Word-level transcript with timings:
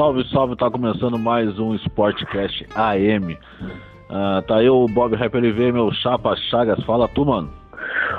Salve, 0.00 0.24
salve, 0.30 0.56
tá 0.56 0.70
começando 0.70 1.18
mais 1.18 1.58
um 1.58 1.74
Sportcast 1.74 2.66
AM. 2.74 3.34
Uh, 3.34 4.40
tá 4.48 4.56
aí 4.56 4.70
o 4.70 4.86
Bob 4.86 5.14
Rapper 5.14 5.44
LV, 5.44 5.72
meu 5.72 5.92
chapa 5.92 6.34
Chagas, 6.48 6.82
fala 6.84 7.06
tu, 7.08 7.26
mano. 7.26 7.50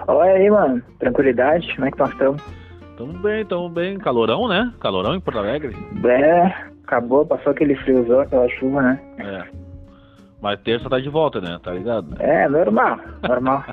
Olha 0.07 0.33
aí, 0.33 0.47
mano, 0.47 0.79
tranquilidade, 0.99 1.73
como 1.73 1.87
é 1.87 1.91
que 1.91 1.97
nós 1.97 2.11
estamos? 2.11 2.43
Tamo 2.95 3.13
bem, 3.13 3.43
tamo 3.45 3.67
bem, 3.67 3.97
calorão, 3.97 4.47
né? 4.47 4.71
Calorão 4.79 5.15
em 5.15 5.19
Porto 5.19 5.39
Alegre. 5.39 5.75
É, 6.05 6.53
acabou, 6.83 7.25
passou 7.25 7.51
aquele 7.51 7.73
friozão, 7.77 8.19
aquela 8.19 8.47
chuva, 8.49 8.83
né? 8.83 9.01
É. 9.17 9.43
Mas 10.39 10.59
terça 10.59 10.87
tá 10.87 10.99
de 10.99 11.09
volta, 11.09 11.41
né? 11.41 11.59
Tá 11.63 11.71
ligado? 11.71 12.15
É, 12.19 12.47
normal, 12.47 12.99
normal. 13.27 13.65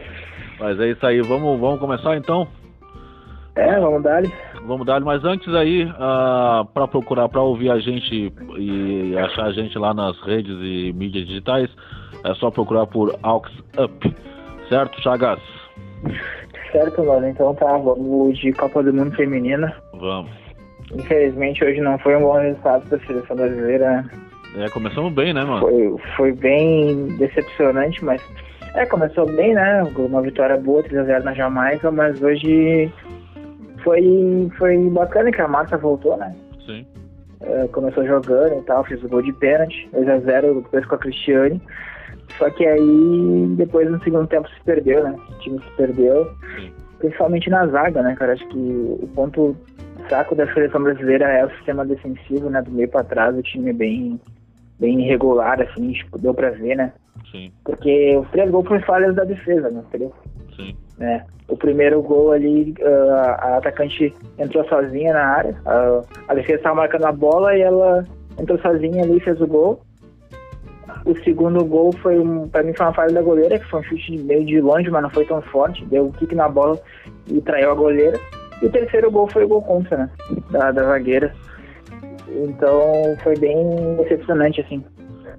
Mas 0.58 0.80
é 0.80 0.88
isso 0.88 1.06
aí, 1.06 1.20
vamos, 1.20 1.60
vamos 1.60 1.78
começar 1.78 2.16
então? 2.16 2.48
É, 3.54 3.78
vamos 3.78 4.02
dar 4.02 4.22
Vamos 4.66 4.86
dar 4.86 5.00
mas 5.00 5.24
antes 5.24 5.52
aí, 5.54 5.84
uh, 5.84 6.64
para 6.72 6.86
procurar, 6.86 7.28
para 7.28 7.42
ouvir 7.42 7.70
a 7.70 7.78
gente 7.78 8.32
e 8.56 9.16
achar 9.18 9.46
a 9.46 9.52
gente 9.52 9.76
lá 9.76 9.92
nas 9.92 10.18
redes 10.22 10.56
e 10.60 10.92
mídias 10.92 11.26
digitais, 11.26 11.68
é 12.24 12.34
só 12.34 12.50
procurar 12.50 12.86
por 12.86 13.18
Aux 13.22 13.50
Up, 13.78 14.16
certo, 14.68 15.00
Chagas? 15.02 15.40
Certo, 16.70 17.04
mano, 17.04 17.28
então 17.28 17.54
tá, 17.54 17.76
vamos 17.76 18.38
de 18.38 18.52
Copa 18.52 18.82
do 18.82 18.94
Mundo 18.94 19.14
Feminina. 19.16 19.74
Vamos. 19.94 20.30
Infelizmente 20.94 21.64
hoje 21.64 21.80
não 21.80 21.98
foi 21.98 22.16
um 22.16 22.22
bom 22.22 22.38
resultado 22.38 22.88
da 22.88 22.98
seleção 23.00 23.36
brasileira. 23.36 24.02
Né? 24.54 24.64
É, 24.64 24.68
começamos 24.68 25.12
bem, 25.12 25.32
né, 25.32 25.44
mano? 25.44 25.60
Foi, 25.60 25.96
foi 26.16 26.32
bem 26.32 27.08
decepcionante, 27.18 28.04
mas. 28.04 28.22
É, 28.74 28.86
começou 28.86 29.26
bem, 29.26 29.54
né? 29.54 29.82
Uma 29.96 30.22
vitória 30.22 30.56
boa, 30.56 30.82
3x0 30.82 31.24
na 31.24 31.34
Jamaica, 31.34 31.90
mas 31.90 32.22
hoje 32.22 32.90
foi, 33.82 34.50
foi 34.58 34.90
bacana 34.90 35.30
que 35.30 35.40
a 35.40 35.48
Marta 35.48 35.76
voltou, 35.76 36.16
né? 36.16 36.34
Sim. 36.64 36.86
É, 37.40 37.66
começou 37.68 38.06
jogando 38.06 38.58
e 38.58 38.62
tal, 38.62 38.84
fez 38.84 39.02
o 39.02 39.08
gol 39.08 39.22
de 39.22 39.32
pênalti, 39.34 39.88
2x0 39.92 40.62
depois 40.62 40.86
com 40.86 40.94
a 40.94 40.98
Cristiane. 40.98 41.60
Só 42.38 42.48
que 42.50 42.64
aí 42.64 43.46
depois 43.56 43.90
no 43.90 44.02
segundo 44.02 44.26
tempo 44.26 44.48
se 44.48 44.60
perdeu, 44.64 45.02
né? 45.04 45.14
O 45.28 45.38
time 45.40 45.58
se 45.60 45.76
perdeu. 45.76 46.30
Sim. 46.56 46.72
Principalmente 46.98 47.50
na 47.50 47.66
zaga, 47.66 48.02
né, 48.02 48.14
cara? 48.14 48.32
Acho 48.32 48.46
que 48.48 48.58
o 48.58 49.08
ponto 49.14 49.56
saco 50.08 50.34
da 50.34 50.46
seleção 50.52 50.82
brasileira 50.82 51.26
é 51.26 51.44
o 51.44 51.50
sistema 51.50 51.84
defensivo, 51.84 52.48
né? 52.48 52.62
Do 52.62 52.70
meio 52.70 52.88
para 52.88 53.04
trás, 53.04 53.36
o 53.36 53.42
time 53.42 53.70
é 53.70 53.72
bem, 53.72 54.20
bem 54.78 55.00
irregular, 55.00 55.60
assim, 55.60 55.92
tipo, 55.92 56.18
deu 56.18 56.32
pra 56.32 56.50
ver, 56.50 56.76
né? 56.76 56.92
Sim. 57.30 57.52
Porque 57.64 58.16
os 58.16 58.28
três 58.30 58.50
gols 58.50 58.66
foram 58.66 58.82
falhas 58.82 59.14
da 59.14 59.24
defesa, 59.24 59.70
né? 59.70 59.82
Entendeu? 59.88 60.12
Sim. 60.56 60.76
É. 61.00 61.22
O 61.48 61.56
primeiro 61.56 62.00
gol 62.02 62.32
ali, 62.32 62.74
uh, 62.80 63.12
a 63.12 63.56
atacante 63.58 64.14
entrou 64.38 64.64
sozinha 64.68 65.12
na 65.12 65.24
área. 65.24 65.56
A 66.28 66.34
defesa 66.34 66.58
estava 66.58 66.76
marcando 66.76 67.04
a 67.06 67.12
bola 67.12 67.56
e 67.56 67.60
ela 67.60 68.06
entrou 68.38 68.58
sozinha 68.58 69.02
ali 69.02 69.16
e 69.16 69.20
fez 69.20 69.40
o 69.40 69.46
gol. 69.46 69.80
O 71.04 71.16
segundo 71.24 71.64
gol 71.64 71.92
foi, 72.00 72.18
um, 72.18 72.48
pra 72.48 72.62
mim, 72.62 72.72
foi 72.74 72.86
uma 72.86 72.94
falha 72.94 73.12
da 73.12 73.22
goleira, 73.22 73.58
que 73.58 73.68
foi 73.68 73.80
um 73.80 73.82
chute 73.82 74.18
meio 74.18 74.44
de 74.44 74.60
longe, 74.60 74.88
mas 74.88 75.02
não 75.02 75.10
foi 75.10 75.24
tão 75.24 75.42
forte. 75.42 75.84
Deu 75.86 76.06
um 76.06 76.12
kick 76.12 76.34
na 76.34 76.48
bola 76.48 76.78
e 77.26 77.40
traiu 77.40 77.72
a 77.72 77.74
goleira. 77.74 78.18
E 78.60 78.66
o 78.66 78.70
terceiro 78.70 79.10
gol 79.10 79.26
foi 79.26 79.44
o 79.44 79.48
gol 79.48 79.62
contra, 79.62 79.96
né? 79.96 80.10
Da, 80.50 80.70
da 80.70 80.84
zagueira. 80.84 81.34
Então 82.28 82.80
foi 83.22 83.36
bem 83.36 83.96
decepcionante, 83.96 84.60
assim. 84.60 84.84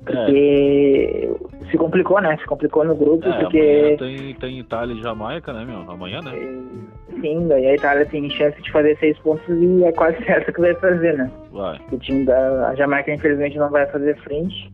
Porque 0.06 1.30
é. 1.30 1.70
se 1.70 1.78
complicou, 1.78 2.22
né? 2.22 2.38
Se 2.38 2.46
complicou 2.46 2.84
no 2.84 2.96
grupo, 2.96 3.28
é, 3.28 3.40
porque. 3.40 3.96
Tem, 4.00 4.34
tem 4.36 4.60
Itália 4.60 4.94
e 4.94 5.02
Jamaica, 5.02 5.54
né, 5.54 5.66
meu? 5.66 5.90
Amanhã, 5.90 6.20
né? 6.22 6.32
Sim, 7.22 7.48
daí 7.48 7.68
a 7.68 7.76
Itália 7.76 8.06
tem 8.06 8.30
chance 8.30 8.62
de 8.62 8.72
fazer 8.72 8.98
seis 8.98 9.18
pontos 9.20 9.46
e 9.50 9.84
é 9.84 9.92
quase 9.92 10.18
certo 10.26 10.52
que 10.52 10.62
vai 10.62 10.74
fazer, 10.76 11.18
né? 11.18 11.32
Vai. 11.52 11.80
O 11.92 11.98
time 11.98 12.26
da 12.26 12.70
a 12.70 12.76
Jamaica, 12.76 13.14
infelizmente, 13.14 13.58
não 13.58 13.70
vai 13.70 13.86
fazer 13.88 14.16
frente. 14.18 14.72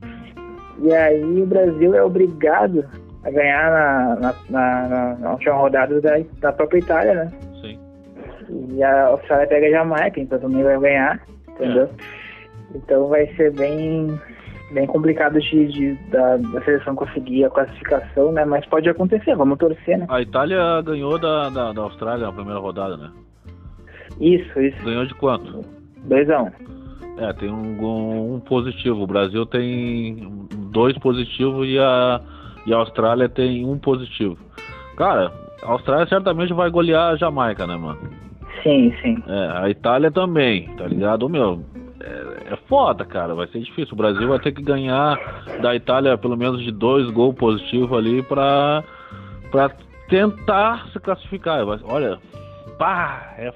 E 0.82 0.94
aí 0.94 1.42
o 1.42 1.46
Brasil 1.46 1.94
é 1.94 2.04
obrigado 2.04 2.86
a 3.24 3.30
ganhar 3.30 3.70
na, 3.70 4.16
na, 4.16 4.36
na, 4.50 5.16
na 5.16 5.32
última 5.32 5.56
rodada 5.56 6.00
da, 6.00 6.18
da 6.40 6.54
própria 6.54 6.80
Itália, 6.80 7.14
né? 7.16 7.32
Sim. 7.62 7.80
E 8.70 8.82
a 8.82 9.08
Austrália 9.08 9.48
pega 9.48 9.68
a 9.68 9.72
Jamaica, 9.72 10.20
então 10.20 10.40
também 10.40 10.64
vai 10.64 10.80
ganhar, 10.80 11.22
entendeu? 11.50 11.84
É. 11.84 12.20
Então 12.76 13.08
vai 13.08 13.28
ser 13.36 13.52
bem 13.54 14.20
bem 14.72 14.88
complicado 14.88 15.40
de, 15.40 15.68
de 15.68 15.94
da, 16.10 16.38
da, 16.38 16.62
seleção 16.62 16.96
conseguir 16.96 17.46
a 17.46 17.50
classificação, 17.50 18.32
né? 18.32 18.46
Mas 18.46 18.66
pode 18.66 18.90
acontecer, 18.90 19.36
vamos 19.36 19.58
torcer, 19.58 19.98
né? 19.98 20.06
A 20.10 20.22
Itália 20.22 20.82
ganhou 20.82 21.18
da, 21.18 21.50
da, 21.50 21.72
da 21.74 21.82
Austrália 21.82 22.28
na 22.28 22.34
primeira 22.34 22.60
rodada, 22.60 22.98
né? 22.98 23.12
Isso, 24.20 24.60
isso. 24.60 24.84
Ganhou 24.84 25.06
de 25.06 25.14
quanto? 25.16 25.64
2x1. 26.08 26.52
Um. 26.66 26.80
É, 27.24 27.34
tem 27.34 27.50
um, 27.50 28.36
um, 28.36 28.40
positivo. 28.40 29.04
O 29.04 29.08
Brasil 29.08 29.46
tem 29.46 30.48
dois 30.72 30.98
positivos 30.98 31.68
e 31.68 31.78
a, 31.78 32.22
e 32.66 32.74
a 32.74 32.78
Austrália 32.78 33.28
tem 33.28 33.66
um 33.66 33.78
positivo. 33.78 34.38
Cara, 34.96 35.32
a 35.62 35.72
Austrália 35.72 36.08
certamente 36.08 36.54
vai 36.54 36.70
golear 36.70 37.12
a 37.12 37.16
Jamaica, 37.18 37.68
né, 37.68 37.76
mano? 37.76 38.00
Sim, 38.64 38.94
sim. 39.02 39.22
É, 39.28 39.64
a 39.64 39.70
Itália 39.70 40.12
também, 40.12 40.68
tá 40.76 40.86
ligado? 40.86 41.28
Meu, 41.30 41.64
é, 42.50 42.56
foda, 42.68 43.06
cara. 43.06 43.36
Vai 43.36 43.48
ser 43.48 43.60
difícil. 43.60 43.94
O 43.94 43.98
Brasil 43.98 44.28
vai 44.28 44.40
ter 44.40 44.52
que 44.52 44.62
ganhar 44.62 45.18
da 45.62 45.76
Itália 45.76 46.18
pelo 46.18 46.38
menos 46.38 46.64
de 46.64 46.72
dois 46.72 47.10
gols 47.12 47.36
positivos 47.36 47.98
ali 47.98 48.24
pra, 48.24 48.84
pra 49.52 49.72
tentar 50.10 50.88
se 50.92 51.00
classificar. 51.00 51.66
Olha, 51.84 52.18
pá, 52.78 53.34
é, 53.38 53.54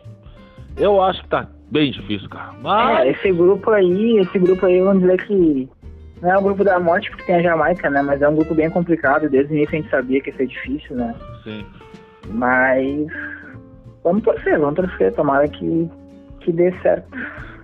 eu 0.77 1.01
acho 1.01 1.21
que 1.23 1.29
tá 1.29 1.47
bem 1.71 1.91
difícil, 1.91 2.29
cara. 2.29 2.53
Mas... 2.61 2.99
É, 2.99 3.09
esse 3.11 3.31
grupo 3.31 3.71
aí, 3.71 4.17
esse 4.19 4.39
grupo 4.39 4.65
aí, 4.65 4.79
vamos 4.81 5.01
dizer 5.01 5.25
que 5.25 5.69
não 6.21 6.31
é 6.31 6.37
um 6.37 6.43
grupo 6.43 6.63
da 6.63 6.79
morte 6.79 7.09
porque 7.09 7.25
tem 7.25 7.35
a 7.35 7.41
Jamaica, 7.41 7.89
né? 7.89 8.01
Mas 8.01 8.21
é 8.21 8.29
um 8.29 8.35
grupo 8.35 8.55
bem 8.55 8.69
complicado. 8.69 9.29
Desde 9.29 9.53
o 9.53 9.57
início 9.57 9.77
a 9.77 9.81
gente 9.81 9.89
sabia 9.89 10.21
que 10.21 10.29
ia 10.29 10.37
ser 10.37 10.47
difícil, 10.47 10.95
né? 10.95 11.13
Sim. 11.43 11.65
Mas 12.29 13.07
vamos 14.03 14.23
torcer, 14.23 14.57
vamos 14.57 14.75
torcer. 14.75 15.13
Tomara 15.13 15.47
que, 15.47 15.89
que 16.39 16.51
dê 16.51 16.71
certo. 16.81 17.09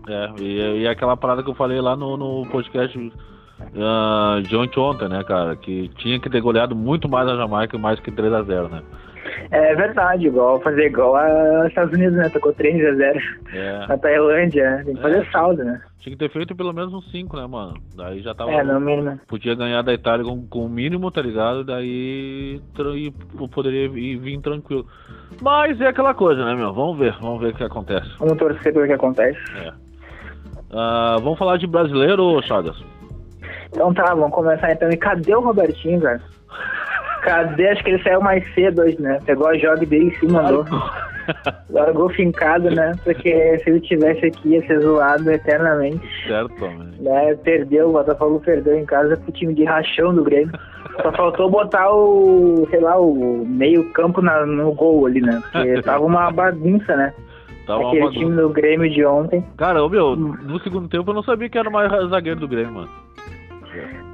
É, 0.08 0.42
e, 0.42 0.82
e 0.82 0.88
aquela 0.88 1.18
parada 1.18 1.44
que 1.44 1.50
eu 1.50 1.56
falei 1.56 1.80
lá 1.82 1.96
no, 1.96 2.18
no 2.18 2.48
podcast 2.50 2.98
uh, 2.98 4.42
de 4.42 4.56
ontem, 4.56 4.80
ontem, 4.80 5.10
né, 5.10 5.24
cara? 5.24 5.56
Que 5.56 5.90
tinha 5.98 6.20
que 6.20 6.30
ter 6.30 6.42
goleado 6.42 6.76
muito 6.76 7.10
mais 7.10 7.28
a 7.28 7.36
Jamaica, 7.36 7.78
mais 7.78 8.00
que 8.00 8.12
3x0, 8.12 8.70
né? 8.70 8.82
É 9.52 9.76
verdade, 9.76 10.28
igual 10.28 10.60
fazer 10.62 10.88
igual 10.88 11.16
aos 11.16 11.68
Estados 11.68 11.94
Unidos, 11.94 12.16
né? 12.16 12.30
Tocou 12.30 12.54
3x0 12.54 13.20
é. 13.54 13.88
na 13.88 13.98
Tailândia, 13.98 14.70
né? 14.70 14.84
tem 14.84 14.96
que 14.96 15.02
fazer 15.02 15.26
é, 15.26 15.32
saldo, 15.32 15.64
né? 15.64 15.82
Tinha 16.00 16.16
que 16.16 16.20
ter 16.20 16.32
feito 16.32 16.56
pelo 16.56 16.74
menos 16.74 16.94
uns 16.94 17.10
5, 17.12 17.36
né, 17.36 17.48
mano? 17.48 17.74
Daí 17.96 18.22
já 18.22 18.34
tava. 18.34 18.52
É, 18.52 18.64
no 18.64 18.80
mínimo. 18.80 19.20
Podia 19.28 19.56
ganhar 19.56 19.82
da 19.82 19.94
Itália 19.94 20.26
com, 20.26 20.46
com 20.48 20.66
o 20.66 20.70
mínimo, 20.70 21.12
tá 21.12 21.22
ligado? 21.22 21.64
Daí 21.64 22.62
poderia 23.54 23.86
ir, 23.86 24.18
vir 24.18 24.40
tranquilo. 24.40 24.86
Mas 25.42 25.80
é 25.82 25.88
aquela 25.88 26.14
coisa, 26.14 26.44
né, 26.46 26.56
meu? 26.56 26.74
Vamos 26.74 26.98
ver, 26.98 27.16
vamos 27.20 27.42
ver 27.42 27.54
o 27.54 27.56
que 27.56 27.64
acontece. 27.64 28.10
Vamos 28.20 28.38
torcer 28.38 28.74
pelo 28.74 28.88
que 28.88 28.94
acontece. 28.94 29.40
É. 29.58 29.89
Uh, 30.72 31.20
vamos 31.22 31.40
falar 31.40 31.58
de 31.58 31.68
brasileiro, 31.68 32.42
Chagas? 32.44 32.78
Então 33.72 33.94
tá, 33.94 34.14
vamos 34.14 34.32
começar 34.32 34.72
então. 34.72 34.90
E 34.90 34.98
cadê 34.98 35.36
o 35.36 35.42
Robertinho, 35.42 36.00
velho? 36.00 36.22
Cadê? 37.24 37.70
Acho 37.70 37.84
que 37.84 37.92
ele 37.92 38.04
saiu 38.04 38.22
mais 38.22 38.44
cedo 38.54 38.82
hoje, 38.82 39.00
né? 39.02 39.20
Pegou 39.26 39.48
a 39.48 39.58
joga 39.58 39.86
dele 39.86 40.08
e 40.08 40.20
se 40.20 40.28
mandou. 40.28 40.66
Largou 41.70 42.10
fincado, 42.10 42.72
né? 42.72 42.96
Porque 43.04 43.60
se 43.60 43.70
ele 43.70 43.82
tivesse 43.82 44.26
aqui 44.26 44.50
ia 44.50 44.66
ser 44.66 44.80
zoado 44.80 45.30
eternamente. 45.30 46.02
Certo, 46.28 46.66
né? 47.00 47.36
Perdeu, 47.44 47.90
o 47.90 47.94
Botafogo 47.94 48.40
perdeu 48.40 48.78
em 48.78 48.86
casa 48.86 49.16
pro 49.18 49.32
time 49.32 49.54
de 49.54 49.64
rachão 49.64 50.14
do 50.14 50.24
Grêmio. 50.24 50.52
Só 51.02 51.12
faltou 51.12 51.50
botar 51.50 51.92
o, 51.94 52.68
sei 52.70 52.80
lá, 52.80 53.00
o 53.00 53.46
meio 53.46 53.90
campo 53.92 54.22
na, 54.22 54.46
no 54.46 54.74
gol 54.74 55.06
ali, 55.06 55.22
né? 55.22 55.42
Porque 55.52 55.82
tava 55.82 56.04
uma 56.04 56.32
bagunça, 56.32 56.96
né? 56.96 57.14
Tava 57.70 57.88
Aquele 57.88 58.02
uma... 58.02 58.12
time 58.12 58.36
do 58.36 58.50
Grêmio 58.50 58.90
de 58.90 59.06
ontem. 59.06 59.46
Cara, 59.56 59.88
meu, 59.88 60.16
no 60.16 60.60
segundo 60.62 60.88
tempo 60.88 61.12
eu 61.12 61.14
não 61.14 61.22
sabia 61.22 61.48
que 61.48 61.58
era 61.58 61.70
mais 61.70 61.92
zagueiro 62.10 62.40
do 62.40 62.48
Grêmio, 62.48 62.74
mano. 62.74 62.90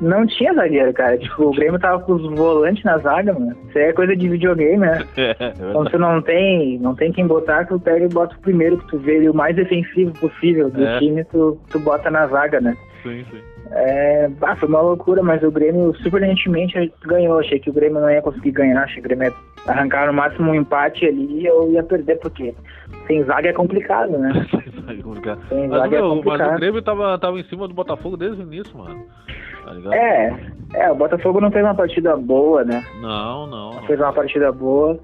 Não 0.01 0.27
tinha 0.27 0.53
zagueiro, 0.53 0.91
cara. 0.93 1.17
Tipo, 1.17 1.45
o 1.45 1.51
Grêmio 1.51 1.79
tava 1.79 1.99
com 2.01 2.15
os 2.15 2.35
volantes 2.37 2.83
na 2.83 2.97
zaga, 2.97 3.31
mano. 3.31 3.55
Isso 3.69 3.77
aí 3.77 3.85
é 3.85 3.93
coisa 3.93 4.13
de 4.13 4.27
videogame, 4.27 4.79
né? 4.79 5.05
É, 5.15 5.31
é 5.39 5.53
Quando 5.71 5.89
tu 5.89 5.97
não 5.97 6.21
tem, 6.21 6.77
não 6.79 6.93
tem 6.93 7.13
quem 7.13 7.25
botar, 7.25 7.65
tu 7.65 7.79
pega 7.79 8.03
e 8.03 8.09
bota 8.09 8.35
o 8.35 8.39
primeiro 8.39 8.77
que 8.77 8.87
tu 8.87 8.97
vê 8.97 9.15
ele 9.15 9.29
o 9.29 9.33
mais 9.33 9.55
defensivo 9.55 10.11
possível 10.19 10.69
do 10.69 10.85
é. 10.85 10.99
time, 10.99 11.23
tu, 11.23 11.57
tu 11.69 11.79
bota 11.79 12.11
na 12.11 12.27
zaga, 12.27 12.59
né? 12.59 12.75
Sim, 13.05 13.23
sim. 13.29 13.41
É, 13.71 14.29
ah, 14.41 14.55
foi 14.55 14.67
uma 14.67 14.81
loucura, 14.81 15.21
mas 15.21 15.43
o 15.43 15.51
Grêmio 15.51 15.95
surpreendentemente 15.97 16.91
ganhou. 17.05 17.39
Achei 17.39 17.59
que 17.59 17.69
o 17.69 17.73
Grêmio 17.73 18.01
não 18.01 18.09
ia 18.09 18.21
conseguir 18.21 18.51
ganhar, 18.51 18.81
achei 18.81 18.95
que 18.95 19.01
o 19.01 19.03
Grêmio 19.03 19.27
ia 19.27 19.33
arrancar 19.71 20.07
no 20.07 20.13
máximo 20.13 20.49
um 20.49 20.55
empate 20.55 21.05
ali 21.05 21.41
e 21.41 21.45
eu 21.45 21.71
ia 21.71 21.83
perder, 21.83 22.17
porque 22.19 22.55
sem 23.05 23.23
zaga 23.25 23.49
é 23.49 23.53
complicado, 23.53 24.17
né? 24.17 24.31
sem 24.49 24.81
zaga 24.81 24.99
é 24.99 25.03
complicado. 25.03 25.39
Sem 25.49 25.67
mas, 25.67 25.79
zaga 25.79 25.97
é 25.97 26.01
complicado. 26.01 26.39
mas 26.39 26.55
o 26.55 26.59
Grêmio 26.59 26.81
tava, 26.81 27.19
tava 27.19 27.39
em 27.39 27.43
cima 27.43 27.67
do 27.67 27.73
Botafogo 27.75 28.17
desde 28.17 28.41
o 28.41 28.45
início, 28.45 28.75
mano. 28.75 29.05
Tá 29.63 29.95
é, 29.95 30.35
é, 30.73 30.91
o 30.91 30.95
Botafogo 30.95 31.39
não 31.39 31.51
fez 31.51 31.63
uma 31.63 31.75
partida 31.75 32.15
boa, 32.17 32.63
né? 32.63 32.83
Não, 33.01 33.45
não. 33.47 33.73
Não 33.73 33.83
fez 33.83 33.99
uma 33.99 34.13
partida 34.13 34.51
boa, 34.51 34.99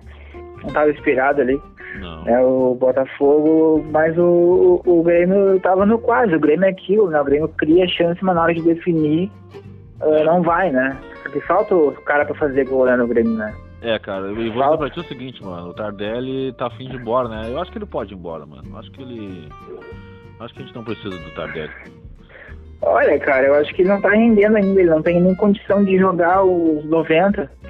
não 0.64 0.74
tava 0.74 0.90
inspirado 0.90 1.42
ali. 1.42 1.60
Não. 2.00 2.28
É 2.28 2.42
o 2.42 2.76
Botafogo, 2.76 3.86
mas 3.92 4.18
o, 4.18 4.82
o, 4.86 5.00
o 5.00 5.04
Grêmio 5.04 5.60
tava 5.60 5.86
no 5.86 6.00
quase. 6.00 6.36
O 6.36 6.40
Grêmio 6.40 6.66
é 6.66 6.70
aquilo, 6.70 7.10
né? 7.10 7.20
O 7.20 7.26
Grêmio 7.26 7.48
cria 7.50 7.88
chance, 7.88 8.24
mas 8.24 8.36
na 8.36 8.44
hora 8.44 8.54
de 8.54 8.62
definir 8.62 9.30
uh, 10.02 10.24
não 10.26 10.42
vai, 10.42 10.72
né? 10.72 10.98
Porque 11.24 11.42
falta 11.42 11.76
o 11.76 11.92
cara 12.04 12.26
pra 12.26 12.36
fazer 12.36 12.68
gol 12.68 12.86
né, 12.86 12.96
no 12.96 13.08
Grêmio, 13.08 13.34
né? 13.34 13.54
É, 13.82 13.98
cara, 13.98 14.28
eu 14.28 14.36
vou 14.36 14.44
dizer 14.44 14.78
pra 14.78 14.90
ti 14.90 15.00
o 15.00 15.04
seguinte, 15.04 15.44
mano. 15.44 15.70
O 15.70 15.74
Tardelli 15.74 16.54
tá 16.54 16.68
afim 16.68 16.88
de 16.88 16.96
ir 16.96 17.02
embora, 17.02 17.28
né? 17.28 17.50
Eu 17.50 17.60
acho 17.60 17.72
que 17.72 17.78
ele 17.80 17.86
pode 17.86 18.14
ir 18.14 18.18
embora, 18.18 18.46
mano. 18.46 18.64
Eu 18.70 18.78
acho 18.78 18.92
que 18.92 19.02
ele. 19.02 19.50
eu 20.40 20.46
Acho 20.46 20.54
que 20.54 20.62
a 20.62 20.66
gente 20.66 20.76
não 20.76 20.84
precisa 20.84 21.10
do 21.10 21.32
Tardelli. 21.32 21.72
Olha, 22.84 23.20
cara, 23.20 23.48
eu 23.48 23.56
acho 23.56 23.74
que 23.74 23.82
ele 23.82 23.90
não 23.90 24.02
tá 24.02 24.10
rendendo 24.10 24.58
ainda. 24.58 24.80
Ele 24.80 24.90
não 24.90 25.02
tem 25.02 25.22
nem 25.22 25.36
condição 25.36 25.84
de 25.84 25.98
jogar 25.98 26.44
os 26.44 26.84
90 26.86 27.42
É. 27.42 27.61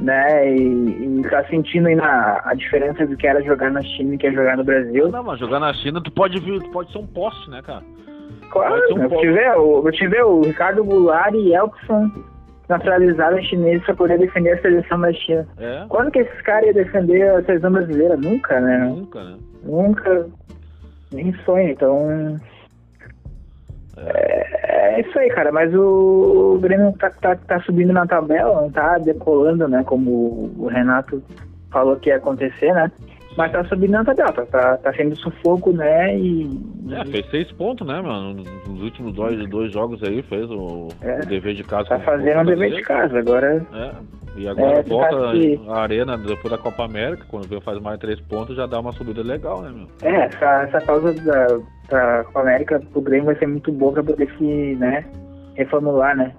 né? 0.00 0.56
E, 0.56 1.18
e 1.18 1.22
tá 1.28 1.44
sentindo 1.44 1.88
aí 1.88 1.94
na, 1.94 2.40
a 2.44 2.54
diferença 2.54 3.06
do 3.06 3.16
que 3.16 3.26
era 3.26 3.42
jogar 3.42 3.70
na 3.70 3.82
China 3.82 4.14
e 4.14 4.18
que 4.18 4.26
é 4.26 4.32
jogar 4.32 4.56
no 4.56 4.64
Brasil. 4.64 5.08
Não, 5.08 5.22
mas 5.22 5.38
jogar 5.38 5.60
na 5.60 5.72
China, 5.74 6.00
tu 6.02 6.10
pode 6.10 6.38
vir, 6.40 6.60
tu 6.60 6.70
pode 6.70 6.92
ser 6.92 6.98
um 6.98 7.06
poste, 7.06 7.50
né, 7.50 7.60
cara? 7.62 7.82
Claro, 8.50 8.74
um 8.94 9.02
eu 9.02 9.08
pouco. 9.08 9.24
tive, 9.24 9.48
o, 9.50 9.86
eu 9.86 9.92
tive 9.92 10.22
o 10.22 10.40
Ricardo 10.42 10.84
Goulart 10.84 11.34
e 11.34 11.54
Elkson 11.54 12.10
naturalizados 12.68 13.44
chineses 13.46 13.84
pra 13.84 13.94
poder 13.94 14.18
defender 14.18 14.52
a 14.52 14.62
seleção 14.62 15.00
da 15.00 15.12
China. 15.12 15.46
É. 15.58 15.84
Quando 15.88 16.10
que 16.10 16.20
esses 16.20 16.40
caras 16.42 16.66
iam 16.66 16.74
defender 16.74 17.28
a 17.28 17.42
seleção 17.42 17.72
brasileira? 17.72 18.16
Nunca, 18.16 18.60
né? 18.60 18.78
Nunca, 18.78 19.24
né? 19.24 19.36
Nunca. 19.64 20.26
Nem 21.12 21.34
sonho, 21.44 21.68
então. 21.68 22.40
É, 24.06 24.96
é 24.96 25.00
isso 25.00 25.18
aí, 25.18 25.28
cara. 25.30 25.52
Mas 25.52 25.74
o, 25.74 26.54
o 26.54 26.58
Grêmio 26.58 26.92
tá, 26.98 27.10
tá, 27.10 27.36
tá 27.36 27.60
subindo 27.60 27.92
na 27.92 28.06
tabela, 28.06 28.60
não 28.62 28.70
tá 28.70 28.98
decolando, 28.98 29.68
né? 29.68 29.82
Como 29.84 30.50
o 30.58 30.68
Renato 30.68 31.22
falou 31.70 31.96
que 31.96 32.08
ia 32.10 32.16
acontecer, 32.16 32.72
né? 32.72 32.90
Mas 33.36 33.52
tá 33.52 33.64
subindo 33.64 33.92
na 33.92 34.04
tabela, 34.04 34.32
tá, 34.32 34.44
tá, 34.46 34.76
tá 34.78 34.92
sendo 34.94 35.14
sufoco, 35.16 35.72
né? 35.72 36.16
E. 36.18 36.50
É, 36.90 37.04
fez 37.06 37.30
seis 37.30 37.52
pontos, 37.52 37.86
né, 37.86 38.00
mano? 38.00 38.42
Nos 38.66 38.82
últimos 38.82 39.14
dois, 39.14 39.48
dois 39.48 39.72
jogos 39.72 40.02
aí, 40.02 40.22
fez 40.22 40.50
o, 40.50 40.88
É. 41.00 41.20
o 41.20 41.26
dever 41.26 41.54
de 41.54 41.62
casa. 41.62 41.90
Tá 41.90 42.00
fazendo 42.00 42.40
o 42.40 42.44
dever 42.44 42.72
de 42.72 42.82
casa. 42.82 43.18
Agora. 43.18 43.64
É. 43.72 44.19
E 44.40 44.48
agora 44.48 44.78
É, 44.78 44.82
volta 44.82 45.32
que- 45.32 45.60
a 45.68 45.76
arena 45.82 46.16
depois 46.16 46.50
da 46.50 46.56
Copa 46.56 46.84
América, 46.84 47.24
quando 47.28 47.46
vem 47.46 47.60
faz 47.60 47.78
mais 47.80 47.98
três 47.98 48.18
pontos, 48.20 48.56
já 48.56 48.64
dá 48.66 48.80
uma 48.80 48.92
subida 48.92 49.22
legal, 49.22 49.60
né, 49.60 49.70
meu? 49.70 49.86
É, 50.02 50.24
essa, 50.24 50.62
essa 50.62 50.80
causa 50.80 51.12
da, 51.12 51.46
da 51.90 52.24
Copa 52.24 52.40
América 52.40 52.80
pro 52.90 53.02
Grêmio 53.02 53.26
vai 53.26 53.36
ser 53.36 53.46
muito 53.46 53.70
boa 53.70 53.92
pra 53.92 54.02
poder 54.02 54.30
se, 54.38 54.76
né? 54.76 55.04
Reformular, 55.56 56.16
né? 56.16 56.32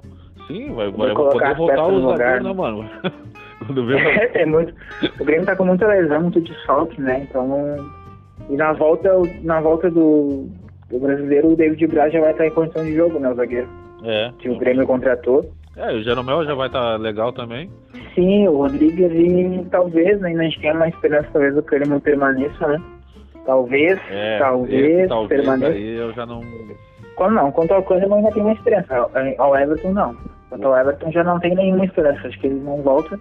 Sim, 0.48 0.74
vai, 0.74 0.90
Vai 0.90 1.08
vai 1.08 1.16
colocar 1.16 1.56
poder 1.56 1.58
voltar 1.76 1.88
os 1.88 2.02
lugar, 2.04 2.18
zagueiros, 2.18 2.44
né, 2.48 2.54
mano? 2.54 2.90
quando 3.68 3.86
vê, 3.86 3.96
É, 4.34 4.46
muito. 4.48 4.74
O 5.20 5.24
Grêmio 5.24 5.46
tá 5.46 5.56
com 5.56 5.66
muita 5.66 5.88
lesão, 5.88 6.22
muito 6.22 6.42
desfalque, 6.42 7.00
né? 7.00 7.28
Então. 7.30 7.76
E 8.50 8.58
na 8.58 8.74
volta, 8.74 9.10
na 9.44 9.62
volta 9.62 9.92
do, 9.92 10.50
do 10.90 11.00
brasileiro, 11.00 11.50
o 11.52 11.56
David 11.56 11.86
Braz 11.88 12.12
já 12.12 12.20
vai 12.20 12.32
estar 12.32 12.48
em 12.48 12.52
condição 12.52 12.84
de 12.84 12.96
jogo, 12.96 13.20
né? 13.20 13.30
O 13.30 13.36
zagueiro. 13.36 13.68
é. 14.04 14.32
Que 14.40 14.50
o 14.50 14.58
Grêmio 14.58 14.88
contratou. 14.88 15.54
É, 15.78 15.94
o 15.94 16.02
Jeromel 16.04 16.44
já 16.46 16.54
vai 16.54 16.68
estar 16.68 16.98
legal 17.00 17.32
também. 17.32 17.70
Sim, 18.14 18.48
o 18.48 18.58
Rodrigues 18.58 19.12
e 19.14 19.66
talvez, 19.72 20.20
né? 20.20 20.32
A 20.38 20.44
gente 20.44 20.60
tem 20.60 20.72
uma 20.74 20.88
esperança, 20.90 21.30
talvez 21.32 21.58
o 21.58 21.64
Kahneman 21.64 22.00
permaneça, 22.02 22.68
né? 22.68 22.82
Talvez, 23.46 24.00
É, 24.12 24.38
talvez, 24.38 25.08
talvez 25.08 25.42
permaneça. 25.42 25.72
aí 25.72 25.96
eu 25.98 26.12
já 26.14 26.26
não. 26.26 26.42
Quando 27.16 27.36
não, 27.36 27.52
quanto 27.52 27.74
ao 27.74 27.84
Kahneman 27.84 28.18
ainda 28.18 28.32
tem 28.32 28.44
uma 28.44 28.54
esperança. 28.54 28.96
Ao- 28.96 29.12
Ao 29.38 29.56
Everton, 29.58 29.92
não. 29.94 30.16
Quanto 30.50 30.68
ao 30.68 30.78
Everton 30.78 31.12
já 31.12 31.24
não 31.24 31.40
tem 31.40 31.56
nenhuma 31.56 31.86
esperança. 31.86 32.28
Acho 32.28 32.40
que 32.40 32.48
ele 32.48 32.60
não 32.60 32.82
volta. 32.82 33.18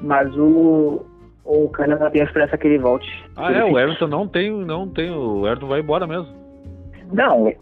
Mas 0.00 0.34
o, 0.36 1.04
o 1.44 1.68
Kahneman 1.70 2.08
tem 2.10 2.22
a 2.22 2.24
esperança 2.24 2.56
que 2.56 2.68
ele 2.68 2.78
volte. 2.78 3.08
Ah, 3.36 3.52
é, 3.52 3.64
o 3.64 3.78
Everton 3.78 4.06
não 4.06 4.26
tem, 4.28 4.50
não 4.50 4.88
tem, 4.88 5.10
o 5.10 5.46
Everton 5.46 5.66
vai 5.66 5.80
embora 5.80 6.06
mesmo. 6.06 6.28
Não, 7.12 7.52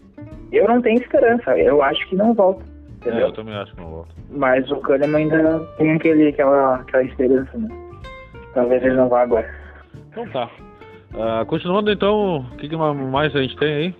eu 0.51 0.67
não 0.67 0.81
tenho 0.81 1.01
esperança. 1.01 1.57
Eu 1.57 1.81
acho 1.81 2.07
que 2.07 2.15
não 2.15 2.33
volta. 2.33 2.63
É, 3.05 3.09
Entendeu? 3.09 3.27
eu 3.27 3.31
também 3.33 3.55
acho 3.55 3.73
que 3.73 3.81
não 3.81 3.89
volta. 3.89 4.09
Mas 4.31 4.69
o 4.71 4.77
Kahneman 4.77 5.21
ainda 5.23 5.59
tem 5.77 5.91
aquele, 5.93 6.27
aquela, 6.27 6.75
aquela 6.75 7.03
esperança, 7.03 7.57
né? 7.57 7.67
Talvez 8.53 8.83
ele 8.83 8.95
não 8.95 9.07
vá 9.07 9.21
agora. 9.21 9.49
Então 10.11 10.27
tá. 10.29 10.49
Ah, 11.15 11.43
continuando 11.47 11.91
então, 11.91 12.39
o 12.51 12.57
que, 12.57 12.67
que 12.67 12.75
mais 12.75 13.35
a 13.35 13.41
gente 13.41 13.55
tem 13.57 13.73
aí? 13.73 13.95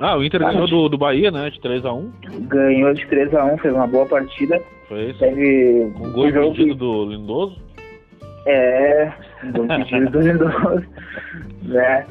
Ah, 0.00 0.16
o 0.16 0.24
Inter 0.24 0.42
Ah, 0.42 0.46
ganhou 0.46 0.60
mas- 0.62 0.70
do, 0.70 0.88
do 0.88 0.98
Bahia, 0.98 1.30
né? 1.30 1.48
De 1.50 1.60
3x1. 1.60 2.10
Ganhou 2.48 2.92
de 2.94 3.06
3x1, 3.06 3.58
fez 3.60 3.72
uma 3.74 3.86
boa 3.86 4.06
partida. 4.06 4.60
Foi 4.88 5.10
isso. 5.10 5.18
Teve 5.20 5.92
Com 5.96 6.10
gol 6.10 6.26
um 6.26 6.32
jogo 6.32 6.54
que- 6.54 6.74
do 6.74 7.04
Lindoso. 7.06 7.56
É, 8.46 9.12
um 9.44 9.52
gol 9.52 9.64
impedido 9.66 10.10
do 10.10 10.20
Lindoso, 10.20 10.84
né? 11.62 12.04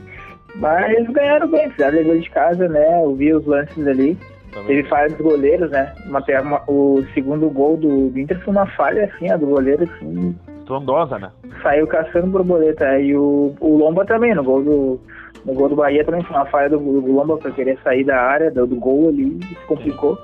Mas 0.56 1.08
ganharam 1.10 1.50
bem, 1.50 1.70
fizeram 1.72 1.98
dever 1.98 2.22
de 2.22 2.30
casa, 2.30 2.68
né? 2.70 3.04
Eu 3.04 3.14
vi 3.16 3.34
os 3.34 3.46
lances 3.46 3.86
ali. 3.86 4.18
Também. 4.52 4.68
Teve 4.78 4.90
falha 4.90 5.10
dos 5.10 5.18
goleiros, 5.22 5.72
né? 5.72 5.94
Uma, 6.08 6.22
uma- 6.42 6.64
o 6.68 7.04
segundo 7.14 7.50
gol 7.50 7.78
do, 7.78 8.10
do 8.10 8.20
Inter 8.20 8.40
foi 8.44 8.52
uma 8.54 8.66
falha, 8.68 9.06
assim, 9.06 9.30
a 9.32 9.38
do 9.38 9.46
goleiro, 9.48 9.84
assim, 9.84 10.36
Estrondosa, 10.60 11.18
né? 11.20 11.32
saiu 11.62 11.88
caçando 11.88 12.28
borboleta. 12.28 13.00
E 13.00 13.16
o, 13.16 13.54
o 13.60 13.78
Lomba 13.78 14.06
também, 14.06 14.34
no 14.36 14.44
gol 14.44 14.64
do, 14.64 15.00
no 15.46 15.54
gol 15.54 15.70
do 15.70 15.76
Bahia 15.76 16.04
também 16.04 16.24
foi 16.24 16.36
uma 16.36 16.46
falha 16.46 16.70
do, 16.70 16.78
do 16.80 17.12
Lomba 17.14 17.38
pra 17.38 17.52
querer 17.52 17.78
sair 17.84 18.04
da 18.04 18.20
área, 18.20 18.52
do, 18.52 18.66
do 18.68 18.76
gol 18.76 19.10
ali, 19.10 19.40
se 19.44 19.56
complicou, 19.68 20.18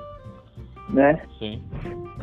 né? 0.89 1.19
Sim. 1.39 1.61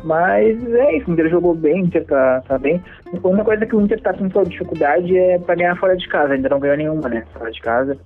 Mas 0.03 0.63
é 0.73 0.97
isso, 0.97 1.09
o 1.09 1.13
Inter 1.13 1.29
jogou 1.29 1.55
bem, 1.55 1.81
o 1.81 1.85
Inter 1.85 2.05
tá, 2.05 2.41
tá 2.47 2.57
bem. 2.59 2.79
A 3.23 3.27
única 3.27 3.43
coisa 3.45 3.65
que 3.65 3.75
o 3.75 3.81
Inter 3.81 3.99
tá 4.01 4.13
com 4.13 4.29
toda 4.29 4.49
dificuldade 4.49 5.17
é 5.17 5.39
pra 5.39 5.55
ganhar 5.55 5.75
fora 5.77 5.97
de 5.97 6.07
casa, 6.07 6.33
ainda 6.33 6.49
não 6.49 6.59
ganhou 6.59 6.77
nenhuma, 6.77 7.09
né? 7.09 7.25
Fora 7.33 7.51
de 7.51 7.59
casa. 7.61 7.97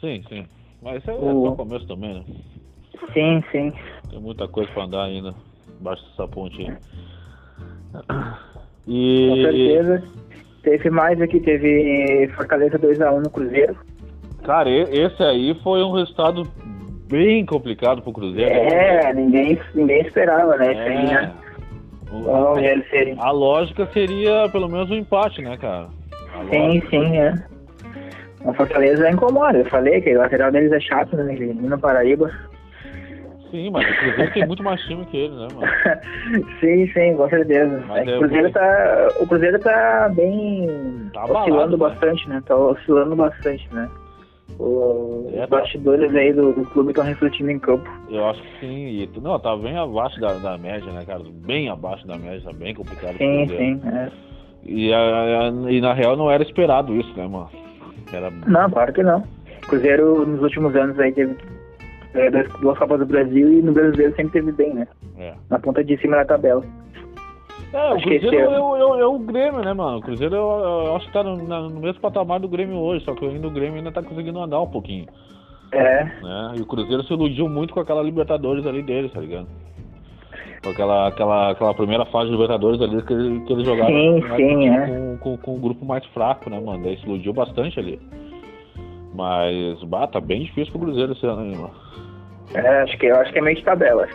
Sim, 0.00 0.22
sim. 0.28 0.44
Mas 0.82 1.00
isso 1.02 1.10
é 1.10 1.14
só 1.14 1.20
o 1.32 1.56
começo 1.56 1.86
também, 1.86 2.14
né? 2.14 2.22
Sim, 3.12 3.42
sim. 3.52 3.72
Tem 4.10 4.20
muita 4.20 4.46
coisa 4.48 4.70
pra 4.72 4.84
andar 4.84 5.04
ainda. 5.04 5.34
Embaixo 5.80 6.04
dessa 6.10 6.28
ponte 6.28 6.60
aí. 6.60 6.72
E. 8.86 9.28
Com 9.28 9.36
certeza. 9.42 10.02
Teve 10.62 10.90
mais 10.90 11.20
aqui, 11.20 11.40
teve 11.40 12.28
Fortaleza 12.36 12.78
2x1 12.78 13.22
no 13.24 13.30
Cruzeiro. 13.30 13.76
Cara, 14.44 14.70
esse 14.70 15.22
aí 15.22 15.54
foi 15.62 15.82
um 15.82 15.92
resultado 15.92 16.44
bem 17.10 17.44
complicado 17.44 18.00
pro 18.00 18.12
Cruzeiro. 18.12 18.50
né? 18.50 19.04
É, 19.10 19.12
ninguém, 19.12 19.58
ninguém 19.74 20.02
esperava, 20.02 20.56
né? 20.56 20.72
Isso 20.72 20.80
aí, 20.82 20.96
É. 20.96 21.22
né? 21.22 21.32
O-. 22.12 23.20
A 23.20 23.30
lógica 23.30 23.86
seria 23.92 24.48
pelo 24.50 24.68
menos 24.68 24.90
um 24.90 24.94
empate, 24.94 25.42
né, 25.42 25.56
cara? 25.56 25.88
A 26.34 26.44
Sim, 26.50 26.66
lógica- 26.78 26.88
sim, 26.90 27.16
é. 27.18 27.34
A 28.44 28.52
Fortaleza 28.54 29.10
incomoda, 29.10 29.58
eu 29.58 29.64
falei 29.66 30.00
que 30.00 30.14
o 30.14 30.18
lateral 30.18 30.50
deles 30.52 30.72
é 30.72 30.80
chato, 30.80 31.16
né? 31.16 31.24
Menino 31.24 31.78
Paraíba. 31.78 32.30
Sim, 33.52 33.70
mas 33.70 33.84
o 33.88 33.94
Cruzeiro 33.98 34.32
tem 34.32 34.46
muito 34.46 34.62
mais 34.64 34.80
time 34.86 35.04
que 35.06 35.16
ele, 35.16 35.34
né, 35.36 35.48
mano? 35.54 35.60
sim, 36.58 36.86
sim, 36.92 37.14
com 37.16 37.28
certeza. 37.28 37.84
É 37.94 38.10
é 38.10 38.16
o, 38.16 38.18
Cruzeiro 38.20 38.50
tá, 38.50 39.12
o 39.20 39.26
Cruzeiro 39.26 39.58
tá 39.60 40.10
bem 40.16 41.10
Tá 41.12 41.26
oscilando 41.26 41.72
né? 41.72 41.88
bastante, 41.88 42.28
né? 42.28 42.42
Tá 42.46 42.56
oscilando 42.56 43.14
bastante, 43.14 43.68
né? 43.72 43.88
O- 44.58 45.30
É, 45.34 45.44
os 45.44 45.50
tá. 45.50 45.58
bastidores 45.58 46.14
aí 46.14 46.32
do, 46.32 46.52
do 46.52 46.64
clube 46.66 46.90
estão 46.90 47.04
refletindo 47.04 47.50
em 47.50 47.58
campo. 47.58 47.88
Eu 48.08 48.26
acho 48.28 48.42
que 48.42 48.60
sim. 48.60 48.86
E, 48.88 49.10
não, 49.20 49.38
tá 49.38 49.54
bem 49.56 49.76
abaixo 49.76 50.18
da, 50.20 50.32
da 50.34 50.56
média, 50.58 50.90
né, 50.92 51.04
cara? 51.06 51.22
Bem 51.46 51.68
abaixo 51.68 52.06
da 52.06 52.16
média, 52.16 52.40
tá 52.42 52.52
bem 52.52 52.74
complicado. 52.74 53.16
Sim, 53.18 53.46
sim. 53.48 53.80
é. 53.86 54.08
E, 54.64 54.92
a- 54.94 54.98
a- 55.48 55.70
e 55.70 55.80
na 55.80 55.92
real 55.92 56.16
não 56.16 56.30
era 56.30 56.42
esperado 56.42 56.94
isso, 56.96 57.12
né, 57.16 57.26
mano? 57.26 57.50
Era. 58.12 58.30
Não, 58.46 58.70
claro 58.70 58.92
que 58.92 59.02
não. 59.02 59.24
O 59.64 59.66
Cruzeiro 59.66 60.26
nos 60.26 60.42
últimos 60.42 60.74
anos 60.76 60.98
aí 60.98 61.12
teve 61.12 61.34
é, 62.14 62.30
duas, 62.30 62.48
duas 62.60 62.78
Copas 62.78 62.98
do 63.00 63.06
Brasil 63.06 63.52
e 63.52 63.62
no 63.62 63.72
brasileiro 63.72 64.14
sempre 64.16 64.32
teve 64.32 64.52
bem, 64.52 64.74
né? 64.74 64.88
É. 65.18 65.34
Na 65.50 65.58
ponta 65.58 65.82
de 65.84 65.96
cima 65.98 66.16
da 66.16 66.24
tabela. 66.24 66.62
É, 67.72 67.76
o 67.76 67.94
Acho 67.94 68.04
Cruzeiro 68.06 68.36
é, 68.36 68.42
ano- 68.42 68.64
o- 68.70 68.76
é 68.76 68.84
o- 68.84 69.00
é 69.00 69.06
o 69.06 69.18
Grêmio, 69.18 69.60
né, 69.62 69.72
mano? 69.72 69.98
O 69.98 70.02
Cruzeiro 70.02 70.34
eu, 70.34 70.40
eu 70.86 70.96
acho 70.96 71.06
que 71.06 71.12
tá 71.12 71.22
no, 71.22 71.36
na- 71.48 71.62
no 71.62 71.80
mesmo 71.80 72.00
patamar 72.00 72.38
do 72.40 72.48
Grêmio 72.48 72.76
hoje, 72.76 73.04
só 73.04 73.14
que 73.14 73.24
ainda 73.24 73.46
o 73.48 73.50
Grêmio 73.50 73.76
ainda 73.78 73.90
tá 73.92 74.02
conseguindo 74.02 74.38
andar 74.40 74.60
um 74.60 74.66
pouquinho, 74.70 75.06
É, 75.72 76.04
né? 76.04 76.52
E 76.56 76.60
o 76.60 76.66
Cruzeiro 76.66 77.02
se 77.04 77.12
iludiu 77.14 77.48
muito 77.48 77.72
com 77.72 77.80
aquela 77.80 78.02
Libertadores 78.02 78.66
ali 78.66 78.82
deles, 78.82 79.10
tá 79.12 79.20
ligado? 79.20 79.46
Com 80.62 80.68
aquela, 80.70 81.08
aquela, 81.08 81.50
aquela 81.50 81.74
primeira 81.74 82.04
fase 82.06 82.26
de 82.26 82.32
Libertadores 82.32 82.80
ali 82.82 83.00
que, 83.02 83.12
ele- 83.12 83.40
que 83.40 83.52
eles 83.52 83.64
jogaram 83.64 83.88
Sim, 83.90 84.20
com, 84.20 84.36
sim, 84.36 84.68
é. 84.68 84.86
com, 84.86 85.16
com, 85.18 85.36
com 85.38 85.54
um 85.56 85.60
grupo 85.60 85.84
mais 85.86 86.04
fraco, 86.06 86.50
né, 86.50 86.60
mano? 86.60 86.84
Daí 86.84 86.98
se 86.98 87.06
iludiu 87.06 87.32
bastante 87.32 87.80
ali. 87.80 87.98
Mas, 89.14 89.82
bah, 89.84 90.06
tá 90.06 90.20
bem 90.20 90.42
difícil 90.42 90.72
pro 90.72 90.82
Cruzeiro 90.82 91.12
esse 91.12 91.26
ano, 91.26 91.40
aí, 91.42 91.56
mano. 91.56 91.70
É, 92.54 92.82
acho 92.82 92.98
que 92.98 93.06
eu 93.06 93.16
acho 93.16 93.32
que 93.32 93.38
é 93.38 93.42
meio 93.42 93.56
de 93.56 93.64
tabela. 93.64 94.06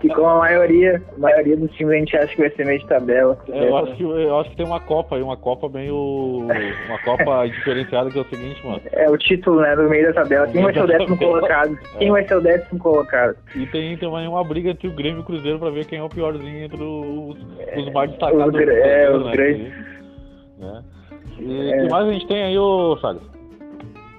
que 0.00 0.08
como 0.14 0.26
a 0.28 0.38
maioria, 0.38 1.02
a 1.16 1.20
maioria 1.20 1.56
dos 1.56 1.70
times 1.72 1.92
a 1.94 1.98
gente 1.98 2.16
acha 2.16 2.28
que 2.34 2.40
vai 2.40 2.50
ser 2.50 2.64
meio 2.66 2.78
de 2.78 2.86
tabela. 2.86 3.38
É, 3.50 3.68
eu, 3.68 3.76
acho 3.76 3.94
que, 3.96 4.02
eu 4.02 4.38
acho 4.40 4.50
que 4.50 4.56
tem 4.56 4.66
uma 4.66 4.80
Copa 4.80 5.16
aí, 5.16 5.22
uma 5.22 5.36
Copa 5.36 5.68
meio. 5.68 6.46
Uma 6.88 6.98
Copa 7.04 7.46
diferenciada 7.52 8.10
que 8.10 8.18
é 8.18 8.22
o 8.22 8.24
seguinte, 8.24 8.64
mano. 8.66 8.80
É 8.92 9.10
o 9.10 9.16
título, 9.18 9.60
né, 9.60 9.76
do 9.76 9.88
meio 9.88 10.06
da 10.06 10.22
tabela. 10.22 10.46
Quem 10.48 10.62
vai 10.62 10.72
ser 10.72 10.82
o 10.82 10.86
décimo 10.86 11.18
colocado? 11.18 11.78
Quem 11.98 12.10
vai 12.10 12.26
ser 12.26 12.34
o 12.36 12.40
décimo 12.40 12.78
colocado? 12.80 13.36
E 13.54 13.66
tem 13.66 13.96
também 13.96 14.26
uma 14.28 14.44
briga 14.44 14.70
entre 14.70 14.88
o 14.88 14.92
Grêmio 14.92 15.18
e 15.18 15.22
o 15.22 15.24
Cruzeiro 15.24 15.58
pra 15.58 15.70
ver 15.70 15.84
quem 15.86 15.98
é 15.98 16.02
o 16.02 16.08
piorzinho 16.08 16.64
entre 16.64 16.82
os, 16.82 17.36
os 17.76 17.92
mais 17.92 18.10
destacados. 18.10 18.54
os 18.54 18.60
é, 18.60 18.64
Cruzeiro, 18.64 19.16
os 19.18 19.24
né? 19.26 19.32
grandes. 19.32 19.72
Que- 19.72 19.98
Né? 20.58 20.82
E 21.40 21.44
o 21.44 21.82
que 21.84 21.90
mais 21.92 22.08
a 22.08 22.12
gente 22.12 22.26
tem 22.26 22.42
aí, 22.42 22.58
ô 22.58 22.96
Chagas? 23.00 23.37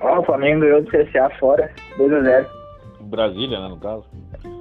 Ó, 0.02 0.20
o 0.20 0.24
Flamengo 0.24 0.62
ganhou 0.62 0.82
do 0.82 0.90
CSA 0.92 1.30
fora, 1.40 1.70
2x0. 1.98 2.46
Brasília, 3.02 3.60
né, 3.60 3.68
no 3.68 3.78
caso? 3.78 4.06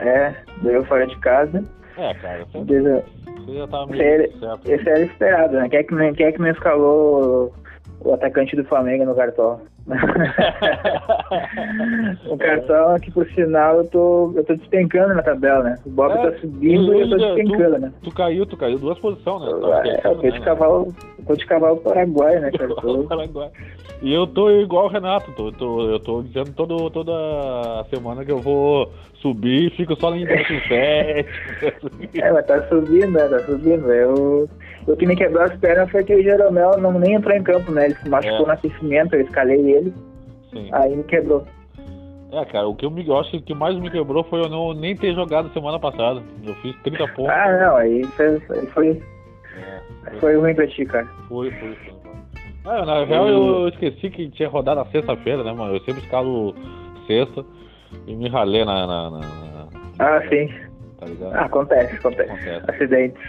É, 0.00 0.34
ganhou 0.62 0.84
fora 0.86 1.06
de 1.06 1.16
casa. 1.18 1.62
É, 1.96 2.14
cara, 2.14 2.44
você, 2.46 2.64
Dois 2.64 2.86
a- 2.86 3.02
você 3.44 3.54
já 3.54 3.66
tava 3.68 3.92
Esse, 3.92 4.02
era- 4.02 4.18
meio 4.22 4.38
certo. 4.38 4.70
esse 4.70 4.88
era 4.88 5.00
esperado, 5.00 5.56
né? 5.56 5.68
Quem 5.68 5.78
é 5.78 5.82
que, 5.82 6.12
quem 6.14 6.26
é 6.26 6.32
que 6.32 6.38
não 6.40 6.48
escalou 6.48 7.52
o 8.00 8.12
atacante 8.14 8.54
do 8.56 8.64
Flamengo 8.64 9.04
no 9.04 9.14
cartão? 9.14 9.60
O 12.26 12.36
cartão 12.36 12.98
que, 13.00 13.10
por 13.10 13.26
sinal, 13.30 13.76
eu 13.78 13.84
tô, 13.86 14.32
eu 14.36 14.44
tô 14.44 14.54
despencando 14.54 15.14
na 15.14 15.22
tabela, 15.22 15.62
né? 15.64 15.78
O 15.86 15.90
Bob 15.90 16.12
É, 16.12 16.30
tá 16.30 16.38
subindo 16.38 16.94
e 16.94 17.00
eu 17.00 17.08
tô 17.10 17.16
tu- 17.16 17.22
despencando, 17.24 17.78
né? 17.78 17.92
Tu 18.02 18.12
caiu, 18.12 18.46
tu 18.46 18.56
caiu 18.56 18.78
duas 18.78 18.98
posições, 18.98 19.42
né? 19.42 19.48
Tu 19.50 19.60
tava 19.60 19.88
É, 19.88 19.96
eu 20.04 20.16
tô 20.16 20.22
de 20.30 20.38
né, 20.38 20.44
cavalo, 20.44 20.94
eu 21.18 21.24
tô 21.24 21.34
de 21.34 21.46
cavalo 21.46 21.76
paraguaio, 21.78 22.40
né, 22.40 22.50
cara? 22.50 22.68
Eu 22.70 22.76
tô- 22.76 23.04
Paraguai. 23.04 23.50
E 24.00 24.12
eu 24.14 24.26
tô 24.28 24.48
igual 24.50 24.84
o 24.86 24.88
Renato, 24.88 25.32
tô, 25.32 25.50
tô- 25.52 25.90
eu 25.90 25.98
tô 25.98 26.22
dizendo 26.22 26.52
todo, 26.52 26.88
toda 26.90 27.84
semana 27.90 28.24
que 28.24 28.30
eu 28.30 28.40
vou 28.40 28.92
subir 29.20 29.66
e 29.66 29.70
fico 29.76 29.94
só 30.00 30.14
em 30.14 30.24
17. 30.24 31.28
É, 32.20 32.32
mas 32.32 32.46
tá 32.46 32.62
subindo, 32.68 33.10
né? 33.12 33.28
Tá 33.28 33.40
subindo. 33.40 33.92
Eu, 33.92 34.48
o 34.86 34.96
que 34.96 35.06
me 35.06 35.16
quebrou 35.16 35.42
as 35.42 35.54
pernas 35.58 35.90
foi 35.90 36.04
que 36.04 36.14
o 36.14 36.22
Jeromel 36.22 36.78
não 36.78 36.92
nem 36.98 37.14
entrou 37.14 37.34
em 37.36 37.42
campo, 37.42 37.70
né? 37.72 37.86
Ele 37.86 37.94
se 37.96 38.08
machucou 38.08 38.44
É. 38.44 38.46
no 38.46 38.52
aquecimento, 38.52 39.14
eu 39.14 39.20
escalei 39.22 39.58
ele, 39.70 39.92
Sim. 40.52 40.68
aí 40.72 40.96
me 40.96 41.04
quebrou. 41.04 41.44
É, 42.30 42.44
cara, 42.44 42.68
o 42.68 42.74
que 42.74 42.84
eu, 42.84 42.90
me, 42.90 43.06
eu 43.06 43.18
acho 43.18 43.30
que 43.30 43.36
o 43.38 43.42
que 43.42 43.54
mais 43.54 43.74
me 43.78 43.90
quebrou 43.90 44.22
foi 44.24 44.40
eu 44.40 44.48
não 44.50 44.74
nem 44.74 44.94
ter 44.94 45.14
jogado 45.14 45.50
semana 45.52 45.78
passada. 45.78 46.22
Eu 46.46 46.54
fiz 46.56 46.76
30 46.82 47.08
pontos. 47.08 47.30
Ah, 47.30 47.58
não, 47.58 47.76
aí 47.76 48.04
foi, 48.04 48.38
foi, 48.66 49.02
É, 50.06 50.10
foi 50.20 50.36
ruim 50.36 50.54
pra 50.54 50.66
ti, 50.66 50.84
cara. 50.84 51.06
foi, 51.28 51.50
foi, 51.52 51.74
foi. 51.74 51.98
Ah, 52.66 52.84
na 52.84 53.04
real 53.04 53.26
eu 53.28 53.68
esqueci 53.68 54.10
que 54.10 54.28
tinha 54.30 54.48
rodado 54.48 54.80
na 54.80 54.86
sexta-feira, 54.90 55.42
né, 55.42 55.52
mano? 55.54 55.74
Eu 55.74 55.80
sempre 55.80 56.02
escalo 56.02 56.54
sexta 57.06 57.42
e 58.06 58.14
me 58.14 58.28
ralei 58.28 58.64
na. 58.64 58.86
na, 58.86 59.10
na- 59.10 59.18
na- 59.20 59.68
Ah, 59.98 60.20
sim. 60.28 60.48
Tá 60.98 61.06
ligado? 61.06 61.34
Ah, 61.34 61.40
acontece, 61.44 61.94
acontece. 61.96 62.30
Acontece. 62.30 62.70
Acidentes. 62.70 63.22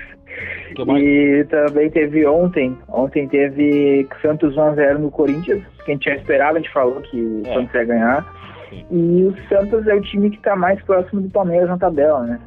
E 0.97 1.45
também 1.49 1.89
teve 1.89 2.25
ontem, 2.25 2.77
ontem 2.87 3.27
teve 3.27 4.07
Santos 4.21 4.55
1x0 4.55 4.97
no 4.99 5.11
Corinthians, 5.11 5.63
que 5.83 5.91
a 5.91 5.93
gente 5.95 6.05
já 6.05 6.15
esperava, 6.15 6.57
a 6.57 6.61
gente 6.61 6.71
falou 6.71 7.01
que 7.01 7.19
o 7.19 7.41
É. 7.45 7.53
Santos 7.53 7.73
ia 7.73 7.83
ganhar. 7.85 8.33
Sim. 8.69 8.85
E 8.91 9.23
o 9.23 9.35
Santos 9.49 9.87
é 9.87 9.95
o 9.95 10.01
time 10.01 10.29
que 10.29 10.37
tá 10.39 10.55
mais 10.55 10.81
próximo 10.83 11.21
do 11.21 11.29
Palmeiras 11.29 11.67
na 11.69 11.77
tabela, 11.77 12.21
né? 12.21 12.39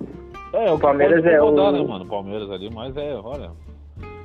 É, 0.53 0.71
o 0.71 0.79
Palmeiras 0.79 1.23
Palmeiras 1.23 1.25
é 1.27 1.33
é 1.35 1.39
rodar, 1.39 1.69
o- 1.69 1.73
né, 1.73 1.83
mano? 1.89 2.05
O 2.05 2.09
Palmeiras 2.09 2.51
ali, 2.51 2.71
mas 2.73 2.97
é, 2.97 3.15
olha. 3.15 3.51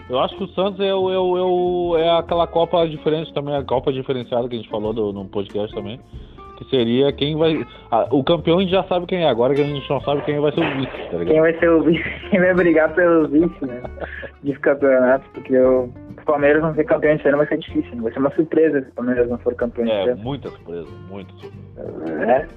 Eu 0.09 0.19
acho 0.19 0.37
que 0.37 0.43
o 0.43 0.47
Santos 0.49 0.79
é, 0.79 0.93
o, 0.93 1.11
é, 1.11 1.19
o, 1.19 1.37
é, 1.37 1.41
o- 1.41 1.97
é 1.97 2.09
aquela 2.19 2.47
Copa 2.47 2.87
diferente 2.87 3.33
também, 3.33 3.55
a 3.55 3.63
Copa 3.63 3.91
diferenciada 3.91 4.47
que 4.47 4.55
a 4.55 4.57
gente 4.57 4.69
falou 4.69 4.93
do, 4.93 5.11
no 5.11 5.25
podcast 5.25 5.73
também. 5.75 5.99
Que 6.57 6.65
seria 6.71 7.13
quem 7.13 7.37
vai. 7.37 7.65
ah, 7.91 8.07
o 8.09 8.23
campeão 8.23 8.57
a 8.57 8.61
gente 8.61 8.71
já 8.71 8.83
sabe 8.85 9.05
quem 9.05 9.23
é, 9.23 9.29
agora 9.29 9.53
que 9.53 9.61
a 9.61 9.63
gente 9.63 9.87
não 9.89 10.01
sabe 10.01 10.21
quem 10.23 10.39
vai 10.39 10.51
ser 10.51 10.61
o 10.61 10.75
vice, 10.77 10.91
tá 10.91 11.09
Quem 11.11 11.19
ligado? 11.19 11.41
vai 11.41 11.59
ser 11.59 11.69
o 11.69 11.83
vice, 11.83 12.03
quem 12.31 12.39
vai 12.39 12.53
brigar 12.55 12.93
pelo 12.95 13.27
vice, 13.27 13.65
né? 13.65 13.81
De 14.43 14.53
campeonato, 14.59 15.23
porque 15.35 15.55
o 15.55 15.89
Palmeiras 16.25 16.63
não 16.63 16.73
ser 16.73 16.83
campeão 16.85 17.13
esse 17.15 17.27
ano 17.27 17.37
vai 17.37 17.47
ser 17.47 17.57
difícil, 17.59 17.95
né? 17.95 18.01
vai 18.01 18.11
ser 18.11 18.19
uma 18.19 18.31
surpresa 18.31 18.81
se 18.81 18.89
o 18.89 18.93
Palmeiras 18.93 19.29
não 19.29 19.37
for 19.37 19.53
campeão 19.55 19.87
É, 19.87 20.15
muita 20.15 20.49
surpresa, 20.49 20.87
muita 21.09 21.31
surpresa. 21.35 22.15
né? 22.15 22.47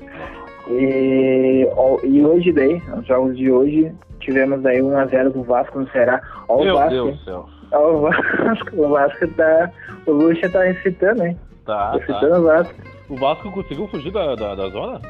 E, 0.69 1.69
e 2.05 2.25
hoje 2.25 2.53
daí, 2.53 2.81
nos 2.89 3.07
jogos 3.07 3.37
de 3.37 3.51
hoje, 3.51 3.93
tivemos 4.21 4.65
aí 4.65 4.79
1x0 4.79 5.31
do 5.33 5.43
Vasco 5.43 5.81
no 5.81 5.89
Ceará. 5.91 6.21
Ó 6.49 6.57
o 6.61 6.65
Meu 6.65 6.75
Vasco, 6.77 6.91
Deus 6.91 7.19
do 7.19 7.25
céu. 7.25 7.47
ó 7.73 7.91
o 7.93 8.01
Vasco, 8.01 8.71
o 8.83 8.89
Vasco 8.89 9.29
tá. 9.29 9.71
O 10.07 10.13
Lucha 10.13 10.49
tá 10.49 10.63
recitando, 10.63 11.25
hein? 11.25 11.37
Tá, 11.67 11.93
recitando 11.93 12.31
tá. 12.31 12.39
o 12.39 12.43
Vasco. 12.45 12.75
O 13.11 13.17
Vasco 13.17 13.51
conseguiu 13.51 13.89
fugir 13.89 14.13
da, 14.13 14.35
da, 14.35 14.55
da 14.55 14.69
zona? 14.69 15.01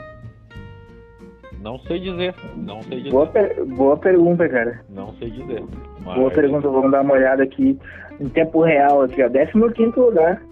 Não 1.61 1.79
sei 1.81 2.01
dizer. 2.01 2.35
Não 2.57 2.83
sei 2.83 2.99
dizer. 2.99 3.11
Boa, 3.11 3.27
per- 3.27 3.65
boa 3.67 3.97
pergunta, 3.97 4.49
cara. 4.49 4.81
Não 4.89 5.13
sei 5.15 5.31
dizer. 5.31 5.63
Mas... 6.05 6.17
Boa 6.19 6.31
pergunta, 6.31 6.69
vamos 6.69 6.91
dar 6.91 7.03
uma 7.03 7.13
olhada 7.15 7.43
aqui 7.43 7.79
em 8.19 8.29
tempo 8.31 8.63
real 8.63 9.03
aqui, 9.03 9.23
ó. 9.23 9.29
15 9.73 9.99
lugar. 10.01 10.43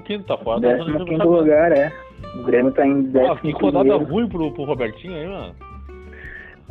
15 0.00 0.24
tá 0.24 0.38
fora 0.38 0.60
da 0.60 0.68
zona 0.78 0.84
de 0.84 1.04
15 1.04 1.10
rebaixamento. 1.10 1.28
lugar, 1.28 1.72
é. 1.72 1.92
O 2.38 2.42
Grêmio 2.44 2.72
tá 2.72 2.86
em 2.86 3.08
11 3.08 3.18
Ah, 3.18 3.36
que 3.36 3.50
rodada 3.50 3.96
ruim 3.96 4.28
pro, 4.28 4.50
pro 4.52 4.64
Robertinho 4.64 5.14
aí, 5.14 5.26
mano. 5.26 5.54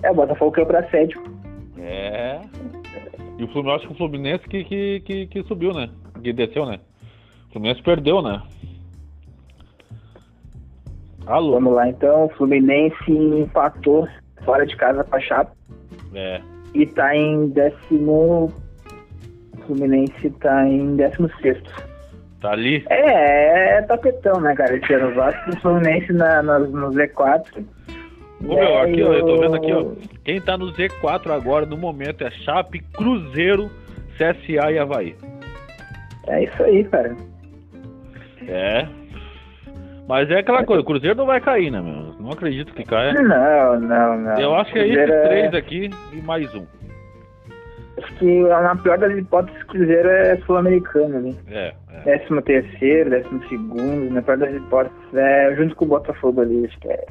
É, 0.01 0.09
o 0.11 0.15
Botafogo 0.15 0.51
caiu 0.51 0.65
pra 0.65 0.89
sétimo. 0.89 1.23
É. 1.77 2.39
E 3.37 3.43
o 3.43 3.47
Fluminense, 3.49 3.77
acho 3.77 3.87
que 3.87 3.93
o 3.93 3.97
Fluminense 3.97 4.47
que, 4.49 4.63
que, 4.63 4.99
que, 5.01 5.27
que 5.27 5.43
subiu, 5.43 5.73
né? 5.73 5.89
Que 6.23 6.33
desceu, 6.33 6.65
né? 6.65 6.79
O 7.49 7.53
Fluminense 7.53 7.83
perdeu, 7.83 8.21
né? 8.21 8.41
Alô? 11.29 11.53
Vamos 11.53 11.74
lá, 11.75 11.88
então. 11.88 12.25
O 12.25 12.29
Fluminense 12.29 13.12
empatou 13.12 14.07
fora 14.43 14.65
de 14.65 14.75
casa 14.75 15.03
com 15.03 15.15
a 15.15 15.19
Chape. 15.19 15.51
É. 16.15 16.41
E 16.74 16.88
tá 16.88 17.15
em 17.15 17.50
décimo. 17.50 18.51
O 19.53 19.57
Fluminense 19.67 20.29
tá 20.41 20.67
em 20.67 20.95
décimo 20.95 21.29
sexto. 21.39 21.88
Tá 22.41 22.51
ali? 22.51 22.83
É, 22.89 23.77
é 23.77 23.81
tapetão, 23.83 24.41
né, 24.41 24.55
cara? 24.55 24.75
Esse 24.75 24.91
ano 24.91 25.12
o 25.12 25.13
Vasco 25.13 25.51
e 25.51 25.53
o 25.53 25.62
Fluminense 25.62 26.12
na, 26.13 26.41
na, 26.41 26.59
no 26.59 26.89
Z4. 26.89 27.63
Ô, 28.43 28.55
meu, 28.55 28.79
aqui, 28.79 29.03
ó, 29.03 29.13
eu 29.13 29.25
tô 29.25 29.38
vendo 29.38 29.55
aqui, 29.55 29.71
ó. 29.71 29.86
Quem 30.24 30.41
tá 30.41 30.57
no 30.57 30.74
Z4 30.74 31.29
agora, 31.29 31.65
no 31.67 31.77
momento, 31.77 32.24
é 32.24 32.31
Chape, 32.31 32.79
Cruzeiro, 32.93 33.69
CSA 34.17 34.71
e 34.71 34.79
Havaí. 34.79 35.15
É 36.27 36.43
isso 36.43 36.63
aí, 36.63 36.83
cara. 36.86 37.15
É. 38.48 38.88
Mas 40.09 40.27
é 40.31 40.39
aquela 40.39 40.63
coisa, 40.65 40.81
o 40.81 40.85
Cruzeiro 40.85 41.15
não 41.15 41.27
vai 41.27 41.39
cair, 41.39 41.69
né, 41.69 41.79
meu? 41.79 42.15
Não 42.19 42.31
acredito 42.31 42.73
que 42.73 42.83
caia. 42.83 43.13
Não, 43.13 43.79
não, 43.79 44.17
não. 44.17 44.39
Eu 44.39 44.55
acho 44.55 44.73
que 44.73 44.79
é 44.79 44.87
esses 44.87 45.07
é- 45.09 45.27
três 45.27 45.53
aqui 45.53 45.91
e 46.11 46.15
mais 46.23 46.51
um. 46.55 46.65
Acho 48.01 48.13
que 48.15 48.39
na 48.41 48.75
pior 48.75 48.97
das 48.97 49.15
hipóteses, 49.15 49.61
o 49.61 49.67
Cruzeiro 49.67 50.09
é 50.09 50.37
sul-americano 50.47 51.15
ali. 51.17 51.35
É, 51.51 51.73
é. 51.93 51.99
Décimo 52.05 52.41
terceiro, 52.41 53.11
décimo 53.11 53.47
segundo, 53.49 54.11
na 54.11 54.21
pior 54.23 54.37
das 54.37 54.51
hipóteses, 54.55 54.97
é 55.13 55.53
junto 55.55 55.75
com 55.75 55.85
o 55.85 55.89
Botafogo 55.89 56.41
ali, 56.41 56.65
acho 56.65 56.79
que 56.79 56.87
é, 56.87 57.05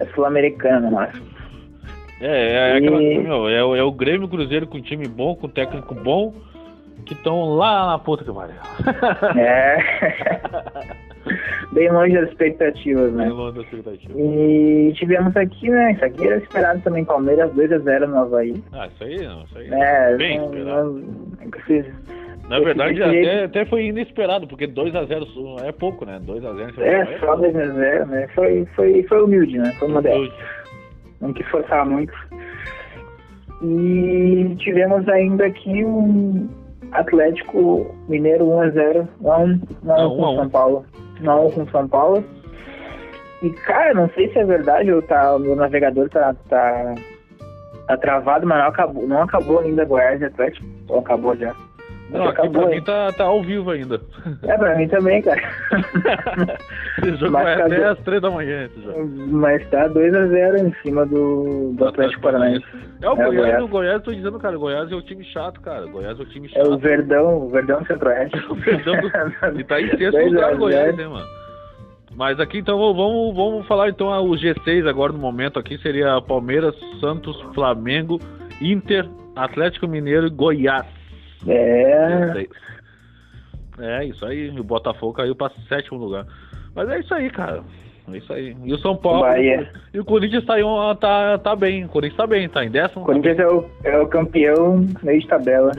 é 0.00 0.04
sul-americano 0.14 0.90
no 0.90 0.96
máximo. 0.96 1.26
É, 2.20 2.52
é, 2.72 2.76
aquela 2.76 3.02
E- 3.02 3.18
meu, 3.20 3.48
é, 3.48 3.64
o- 3.64 3.74
é 3.76 3.82
o 3.82 3.90
Grêmio 3.92 4.28
Cruzeiro 4.28 4.66
com 4.66 4.78
time 4.82 5.08
bom, 5.08 5.34
com 5.34 5.48
técnico 5.48 5.94
bom, 5.94 6.34
que 7.06 7.14
estão 7.14 7.54
lá 7.56 7.86
na 7.86 7.98
puta 7.98 8.22
que 8.22 8.30
pariu. 8.32 8.56
É. 9.40 9.78
Bem 11.72 11.90
longe 11.92 12.14
das 12.14 12.28
expectativas, 12.30 13.12
né? 13.12 13.24
Bem 13.24 13.32
longe 13.32 13.56
da 13.56 13.62
expectativa. 13.62 14.18
E 14.18 14.92
tivemos 14.94 15.36
aqui, 15.36 15.68
né? 15.68 15.92
Isso 15.92 16.04
aqui 16.04 16.26
era 16.26 16.36
esperado 16.38 16.80
também, 16.82 17.04
Palmeiras 17.04 17.52
2x0 17.52 18.06
no 18.06 18.18
Havaí. 18.18 18.62
Ah, 18.72 18.86
isso 18.86 19.04
aí 19.04 19.26
não, 19.26 19.42
isso 19.42 19.58
aí. 19.58 19.68
É, 19.70 20.16
Bem 20.16 20.38
não, 20.38 20.46
esperado. 20.46 20.92
não, 20.94 22.48
Na 22.48 22.60
verdade, 22.60 23.02
até, 23.02 23.44
até 23.44 23.64
foi 23.66 23.86
inesperado, 23.86 24.46
porque 24.46 24.66
2x0 24.66 25.62
é 25.62 25.72
pouco, 25.72 26.06
né? 26.06 26.18
2x0 26.26 26.78
é, 26.78 27.18
só 27.18 27.36
2x0, 27.36 28.06
né? 28.06 28.28
Foi, 28.34 28.66
foi, 28.74 29.02
foi 29.02 29.22
humilde, 29.22 29.58
né? 29.58 29.70
Foi 29.78 29.88
modesto. 29.88 30.32
Não 31.20 31.32
quis 31.34 31.46
forçar 31.48 31.84
muito. 31.84 32.12
E 33.62 34.54
tivemos 34.58 35.06
ainda 35.08 35.46
aqui 35.46 35.84
um 35.84 36.48
Atlético 36.92 37.94
Mineiro 38.08 38.46
1x0, 38.46 39.06
1x1 39.22 39.60
Ah, 39.90 39.96
com 40.08 40.22
1 40.22 40.24
a 40.24 40.30
1. 40.30 40.36
São 40.36 40.48
Paulo. 40.50 40.84
1x1 41.22 41.54
com 41.54 41.66
São 41.68 41.88
Paulo. 41.88 42.24
E 43.42 43.50
cara, 43.50 43.94
não 43.94 44.08
sei 44.10 44.32
se 44.32 44.38
é 44.38 44.44
verdade 44.44 44.92
ou 44.92 45.00
tá, 45.02 45.36
o 45.36 45.54
navegador 45.54 46.08
tá, 46.08 46.34
tá, 46.48 46.94
tá 47.86 47.96
travado, 47.98 48.46
mas 48.46 48.58
não 48.58 48.66
acabou, 48.66 49.06
não 49.06 49.22
acabou 49.22 49.60
ainda 49.60 49.84
Goiás 49.84 50.20
e 50.20 50.24
Atlético. 50.24 50.66
Ou 50.88 50.98
acabou 50.98 51.36
já. 51.36 51.54
Não, 52.10 52.24
aqui 52.24 52.34
pra 52.34 52.42
acabou, 52.44 52.68
mim 52.68 52.74
hein? 52.76 52.82
tá, 52.84 53.12
tá 53.12 53.24
ao 53.24 53.42
vivo 53.42 53.70
ainda. 53.70 54.00
É, 54.42 54.56
pra 54.56 54.74
mim 54.76 54.88
também, 54.88 55.20
cara. 55.22 55.40
esse 57.02 57.16
jogo 57.16 57.32
Mas 57.32 57.44
vai 57.44 57.56
tá 57.58 57.66
até 57.66 57.76
do- 57.76 57.84
às 57.84 57.98
3 58.00 58.22
da 58.22 58.30
manhã, 58.30 58.64
esse 58.64 58.82
jogo. 58.82 59.08
Mas 59.28 59.68
tá 59.70 59.88
2x0 59.88 60.58
em 60.66 60.72
cima 60.82 61.04
do, 61.06 61.72
do 61.74 61.84
Atlético 61.86 62.22
Paranaense. 62.22 62.64
É 63.02 63.08
o 63.08 63.12
É 63.12 63.16
Goiás, 63.16 63.34
Goiás. 63.36 63.62
o 63.64 63.68
Goiás, 63.68 64.02
tô 64.02 64.12
dizendo, 64.12 64.38
cara, 64.38 64.56
o 64.56 64.60
Goiás 64.60 64.90
é 64.90 64.94
o 64.94 65.02
time 65.02 65.24
chato, 65.24 65.60
cara. 65.60 65.86
O 65.86 65.90
Goiás 65.90 66.18
é 66.18 66.22
o 66.22 66.26
time 66.26 66.46
É 66.46 66.50
chato. 66.50 66.72
o 66.72 66.78
Verdão, 66.78 67.36
o 67.46 67.50
Verdão 67.50 67.84
Centro-Oeste. 67.84 68.38
O 68.50 68.54
Verdão 68.54 68.94
do- 69.00 69.08
E 69.60 69.64
tá 69.64 69.80
em 69.80 69.88
sexto 69.96 70.18
lugar 70.24 70.54
o 70.54 70.58
Goiás, 70.58 70.96
né, 70.96 71.06
mano? 71.06 71.26
Mas 72.16 72.40
aqui 72.40 72.58
então 72.58 72.78
vamos, 72.94 73.36
vamos 73.36 73.66
falar 73.68 73.90
então 73.90 74.08
o 74.08 74.30
G6 74.32 74.88
agora 74.88 75.12
no 75.12 75.18
momento 75.20 75.58
aqui 75.58 75.78
seria 75.78 76.20
Palmeiras, 76.22 76.74
Santos, 77.00 77.40
Flamengo, 77.54 78.18
Inter, 78.60 79.06
Atlético 79.36 79.86
Mineiro 79.86 80.26
e 80.26 80.30
Goiás. 80.30 80.84
É. 81.46 82.32
G6. 82.34 82.48
É 83.80 84.04
isso 84.04 84.26
aí, 84.26 84.50
o 84.50 84.64
Botafogo 84.64 85.12
caiu 85.12 85.36
para 85.36 85.52
sétimo 85.68 85.98
lugar. 85.98 86.26
Mas 86.74 86.88
é 86.88 86.98
isso 86.98 87.14
aí, 87.14 87.30
cara. 87.30 87.62
É 88.12 88.16
isso 88.16 88.32
aí. 88.32 88.56
E 88.64 88.72
o 88.72 88.78
São 88.78 88.96
Paulo. 88.96 89.20
Bahia. 89.20 89.70
E 89.92 90.00
o 90.00 90.04
Corinthians 90.04 90.44
tá, 90.44 90.56
tá, 90.96 91.38
tá 91.38 91.56
bem. 91.56 91.84
O 91.84 91.88
Corinthians 91.88 92.16
tá 92.16 92.26
bem, 92.26 92.48
tá 92.48 92.64
em 92.64 92.70
décimo. 92.70 93.02
O 93.02 93.06
Corinthians 93.06 93.38
é 93.38 93.46
o, 93.46 93.64
é 93.84 93.98
o 93.98 94.08
campeão 94.08 94.84
meio 95.02 95.20
de 95.20 95.26
tabela. 95.28 95.72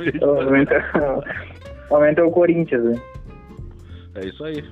O 1.89 1.95
momento 1.95 2.19
é 2.19 2.23
o 2.23 2.31
Corinthians, 2.31 2.83
né? 2.83 3.01
É 4.15 4.27
isso 4.27 4.43
aí. 4.43 4.63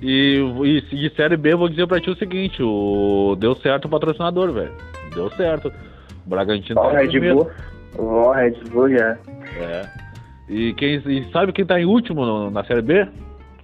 E, 0.00 0.38
e 0.62 0.80
de 0.80 1.16
Série 1.16 1.36
B, 1.36 1.52
eu 1.52 1.58
vou 1.58 1.68
dizer 1.68 1.86
pra 1.86 2.00
ti 2.00 2.10
o 2.10 2.16
seguinte: 2.16 2.62
o, 2.62 3.36
deu 3.38 3.54
certo 3.56 3.86
o 3.86 3.88
patrocinador, 3.88 4.52
velho. 4.52 4.72
Deu 5.14 5.30
certo. 5.30 5.72
O 6.24 6.30
Bragantino 6.30 6.80
Ó, 6.80 6.90
tá 6.90 6.98
Red. 6.98 7.18
Bull. 7.18 7.50
Ó, 7.98 8.32
Red 8.32 8.54
Bull 8.70 8.90
já. 8.90 9.18
É. 9.60 9.82
E, 10.48 10.72
quem, 10.74 10.94
e 11.06 11.24
sabe 11.32 11.52
quem 11.52 11.66
tá 11.66 11.80
em 11.80 11.84
último 11.84 12.24
no- 12.24 12.50
na 12.50 12.62
Série 12.64 12.82
B? 12.82 13.06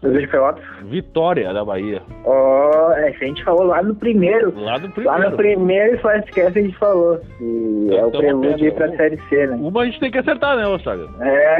Brasil 0.00 0.20
de 0.20 0.26
Pelotas. 0.26 0.64
Vitória 0.82 1.54
da 1.54 1.64
Bahia. 1.64 2.02
Ó, 2.24 2.92
é, 2.94 3.08
a 3.08 3.12
gente 3.12 3.44
falou 3.44 3.62
lá 3.62 3.80
no 3.84 3.94
primeiro. 3.94 4.52
Lá 4.58 4.72
Lá 4.72 4.80
primeiro. 4.80 5.30
no 5.30 5.36
primeiro 5.36 5.98
Flashcast 6.00 6.58
a 6.58 6.62
gente 6.62 6.76
falou. 6.76 7.20
E 7.40 7.88
é 7.94 8.04
o 8.04 8.08
Então, 8.08 8.20
prelúdio 8.20 8.64
aí 8.64 8.72
pra 8.72 8.88
Pedro, 8.88 8.96
Série 8.96 9.20
C, 9.28 9.46
né? 9.46 9.56
Uma 9.60 9.82
a 9.82 9.84
gente 9.84 10.00
tem 10.00 10.10
que 10.10 10.18
acertar, 10.18 10.56
né, 10.56 10.66
Ostraga? 10.66 11.08
É. 11.20 11.56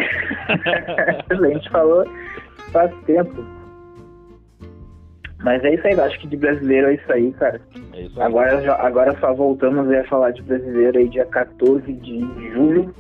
a 1.30 1.48
gente 1.48 1.70
falou 1.70 2.04
faz 2.72 2.92
tempo. 3.06 3.44
Mas 5.44 5.62
é 5.64 5.74
isso 5.74 5.86
aí, 5.86 6.00
acho 6.00 6.18
que 6.20 6.28
de 6.28 6.36
brasileiro 6.36 6.88
é 6.88 6.94
isso 6.94 7.12
aí, 7.12 7.32
cara. 7.32 7.60
É 7.94 8.00
isso 8.02 8.20
aí. 8.20 8.26
Agora, 8.26 8.74
agora 8.76 9.16
só 9.20 9.32
voltamos 9.34 9.90
a 9.92 10.04
falar 10.04 10.30
de 10.30 10.42
brasileiro 10.42 10.98
aí 10.98 11.08
dia 11.08 11.26
14 11.26 11.92
de 11.92 12.20
julho, 12.52 12.94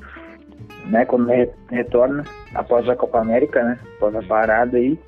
né? 0.86 1.04
Quando 1.04 1.26
re- 1.28 1.50
retorna, 1.70 2.24
após 2.54 2.88
a 2.88 2.96
Copa 2.96 3.20
América, 3.20 3.62
né? 3.62 3.78
Após 3.96 4.14
a 4.16 4.22
parada 4.22 4.76
aí. 4.76 4.98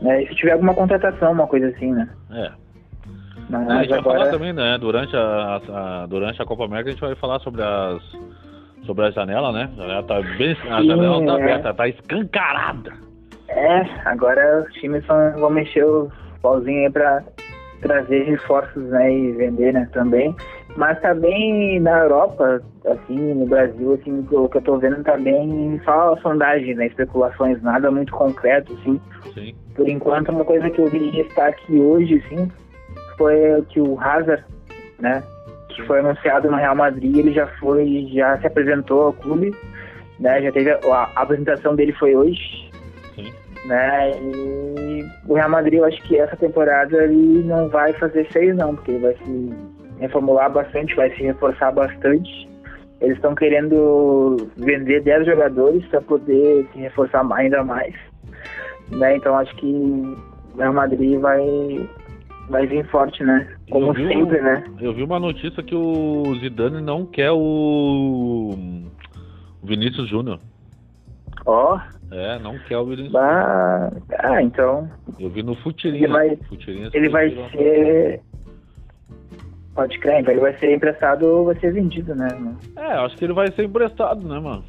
Né, 0.00 0.22
e 0.24 0.28
se 0.28 0.34
tiver 0.34 0.52
alguma 0.52 0.74
contratação, 0.74 1.32
uma 1.32 1.46
coisa 1.46 1.68
assim, 1.68 1.92
né? 1.92 2.08
É. 2.32 2.50
Mas 3.48 3.68
a 3.68 3.78
gente 3.80 3.90
vai 3.90 4.02
falar 4.02 4.14
agora. 4.16 4.30
também, 4.30 4.52
né? 4.52 4.76
Durante 4.78 5.14
a, 5.16 5.60
a- 5.72 6.06
durante 6.06 6.40
a 6.42 6.44
Copa 6.46 6.64
América 6.64 6.88
a 6.90 6.92
gente 6.92 7.00
vai 7.00 7.14
falar 7.14 7.38
sobre 7.40 7.62
as 7.62 8.02
sobre 8.86 9.06
a 9.06 9.10
janela, 9.10 9.50
né? 9.52 9.70
A 9.78 9.80
janela 9.82 10.02
tá 10.02 10.20
bem, 10.36 10.52
a 10.70 10.80
Sim, 10.80 10.86
janela 10.88 11.24
tá 11.24 11.32
é. 11.32 11.42
aberta, 11.42 11.74
tá 11.74 11.88
escancarada. 11.88 12.92
É, 13.48 13.80
agora 14.06 14.66
os 14.66 14.74
times 14.74 15.04
vão, 15.06 15.32
vão 15.38 15.50
mexer 15.50 15.84
o 15.84 16.10
pauzinho 16.42 16.86
aí 16.86 16.90
pra 16.92 17.22
trazer 17.84 18.22
reforços, 18.24 18.82
né, 18.84 19.12
e 19.12 19.32
vender, 19.32 19.74
né, 19.74 19.86
também. 19.92 20.34
Mas 20.76 20.98
também 21.00 21.78
na 21.80 22.00
Europa, 22.00 22.62
assim, 22.86 23.34
no 23.34 23.46
Brasil, 23.46 23.92
assim, 23.92 24.20
o 24.20 24.48
que 24.48 24.56
eu- 24.56 24.62
tô 24.62 24.78
vendo 24.78 25.04
também 25.04 25.80
só 25.84 26.16
sondagem, 26.16 26.74
né, 26.74 26.86
especulações, 26.86 27.62
nada 27.62 27.90
muito 27.90 28.12
concreto, 28.12 28.72
assim. 28.80 28.98
Sim. 29.34 29.54
Por 29.76 29.88
enquanto, 29.88 30.30
uma 30.30 30.44
coisa 30.44 30.70
que 30.70 30.80
eu 30.80 30.88
vi 30.88 30.98
de 30.98 31.22
destaque 31.22 31.78
hoje, 31.78 32.22
assim, 32.26 32.50
foi 33.18 33.62
que 33.68 33.80
o 33.80 34.00
Hazard, 34.00 34.42
né, 34.98 35.22
que 35.68 35.82
foi 35.82 36.00
anunciado 36.00 36.50
no 36.50 36.56
Real 36.56 36.74
Madrid, 36.74 37.16
ele 37.16 37.32
já 37.32 37.46
foi, 37.58 38.08
já 38.14 38.38
se 38.38 38.46
apresentou 38.46 39.02
ao 39.02 39.12
clube, 39.12 39.54
né, 40.18 40.40
já 40.42 40.50
teve, 40.52 40.70
a, 40.70 40.78
a 41.14 41.22
apresentação 41.22 41.76
dele 41.76 41.92
foi 41.92 42.16
hoje, 42.16 42.70
Sim. 43.14 43.32
né? 43.66 44.10
E 44.20 44.93
o 45.26 45.34
Real 45.34 45.50
Madrid, 45.50 45.74
eu 45.74 45.84
acho 45.84 46.02
que 46.02 46.18
essa 46.18 46.36
temporada 46.36 47.04
ele 47.04 47.42
não 47.44 47.68
vai 47.68 47.92
fazer 47.94 48.26
seis 48.30 48.54
não, 48.56 48.74
porque 48.74 48.92
ele 48.92 49.00
vai 49.00 49.14
se 49.14 49.54
reformular 49.98 50.50
bastante, 50.50 50.94
vai 50.94 51.10
se 51.14 51.22
reforçar 51.22 51.72
bastante. 51.72 52.48
Eles 53.00 53.16
estão 53.16 53.34
querendo 53.34 54.36
vender 54.56 55.02
10 55.02 55.26
jogadores 55.26 55.84
para 55.88 56.00
poder 56.00 56.66
se 56.72 56.78
reforçar 56.78 57.26
ainda 57.32 57.62
mais. 57.62 57.94
Né? 58.90 59.16
Então 59.16 59.36
acho 59.36 59.54
que 59.56 59.66
o 60.54 60.58
Real 60.58 60.72
Madrid 60.72 61.18
vai, 61.20 61.88
vai 62.48 62.66
vir 62.66 62.86
forte, 62.86 63.22
né? 63.22 63.46
Como 63.70 63.92
vi 63.92 64.06
sempre, 64.06 64.40
né? 64.40 64.64
Eu 64.80 64.94
vi 64.94 65.02
uma 65.02 65.18
notícia 65.18 65.62
que 65.62 65.74
o 65.74 66.34
Zidane 66.40 66.80
não 66.80 67.04
quer 67.04 67.30
o 67.32 68.54
o 69.64 69.66
Vinícius 69.66 70.08
Júnior. 70.08 70.38
Ó, 71.46 71.80
É, 72.16 72.38
não 72.38 72.56
quer 72.60 72.78
o 72.78 72.86
bah, 73.10 73.90
ah, 74.20 74.40
então 74.40 74.88
Eu 75.18 75.28
vi 75.30 75.42
no 75.42 75.56
Futirinha. 75.56 76.04
Ele 76.04 76.12
vai- 76.12 76.36
Futirinha 76.48 76.88
ele 76.92 77.08
vai 77.08 77.28
ser. 77.50 78.20
Pode 79.74 79.98
crer, 79.98 80.20
então 80.20 80.32
ele 80.32 80.40
vai 80.40 80.56
ser 80.58 80.72
emprestado 80.72 81.24
ou 81.26 81.46
vai 81.46 81.56
ser 81.56 81.72
vendido, 81.72 82.14
né? 82.14 82.28
mano? 82.32 82.56
É, 82.76 82.92
acho 83.04 83.16
que 83.16 83.24
ele 83.24 83.32
vai 83.32 83.50
ser 83.50 83.64
emprestado, 83.64 84.26
né, 84.28 84.38
mano? 84.38 84.64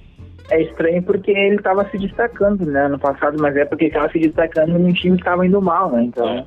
É 0.49 0.59
estranho 0.63 1.03
porque 1.03 1.29
ele 1.29 1.57
estava 1.57 1.87
se 1.89 1.99
destacando, 1.99 2.65
né, 2.65 2.87
no 2.87 2.97
passado, 2.97 3.37
mas 3.39 3.55
é 3.55 3.65
porque 3.65 3.85
estava 3.85 4.09
se 4.09 4.17
destacando 4.17 4.79
num 4.79 4.91
time 4.93 5.15
que 5.17 5.21
estava 5.21 5.45
indo 5.45 5.61
mal, 5.61 5.91
né? 5.91 6.03
Então, 6.05 6.27
É. 6.27 6.45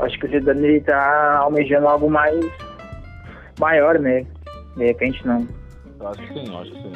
acho 0.00 0.18
que 0.18 0.26
o 0.26 0.28
Zidane 0.30 0.66
ele 0.66 0.80
tá 0.80 1.38
almejando 1.38 1.86
algo 1.86 2.10
mais 2.10 2.44
maior, 3.60 3.96
né? 4.00 4.26
De 4.76 4.86
repente 4.86 5.24
não. 5.24 5.46
Eu 6.00 6.08
Acho 6.08 6.22
que 6.22 6.34
sim, 6.34 6.48
eu 6.52 6.58
acho 6.58 6.70
que 6.72 6.82
sim. 6.82 6.92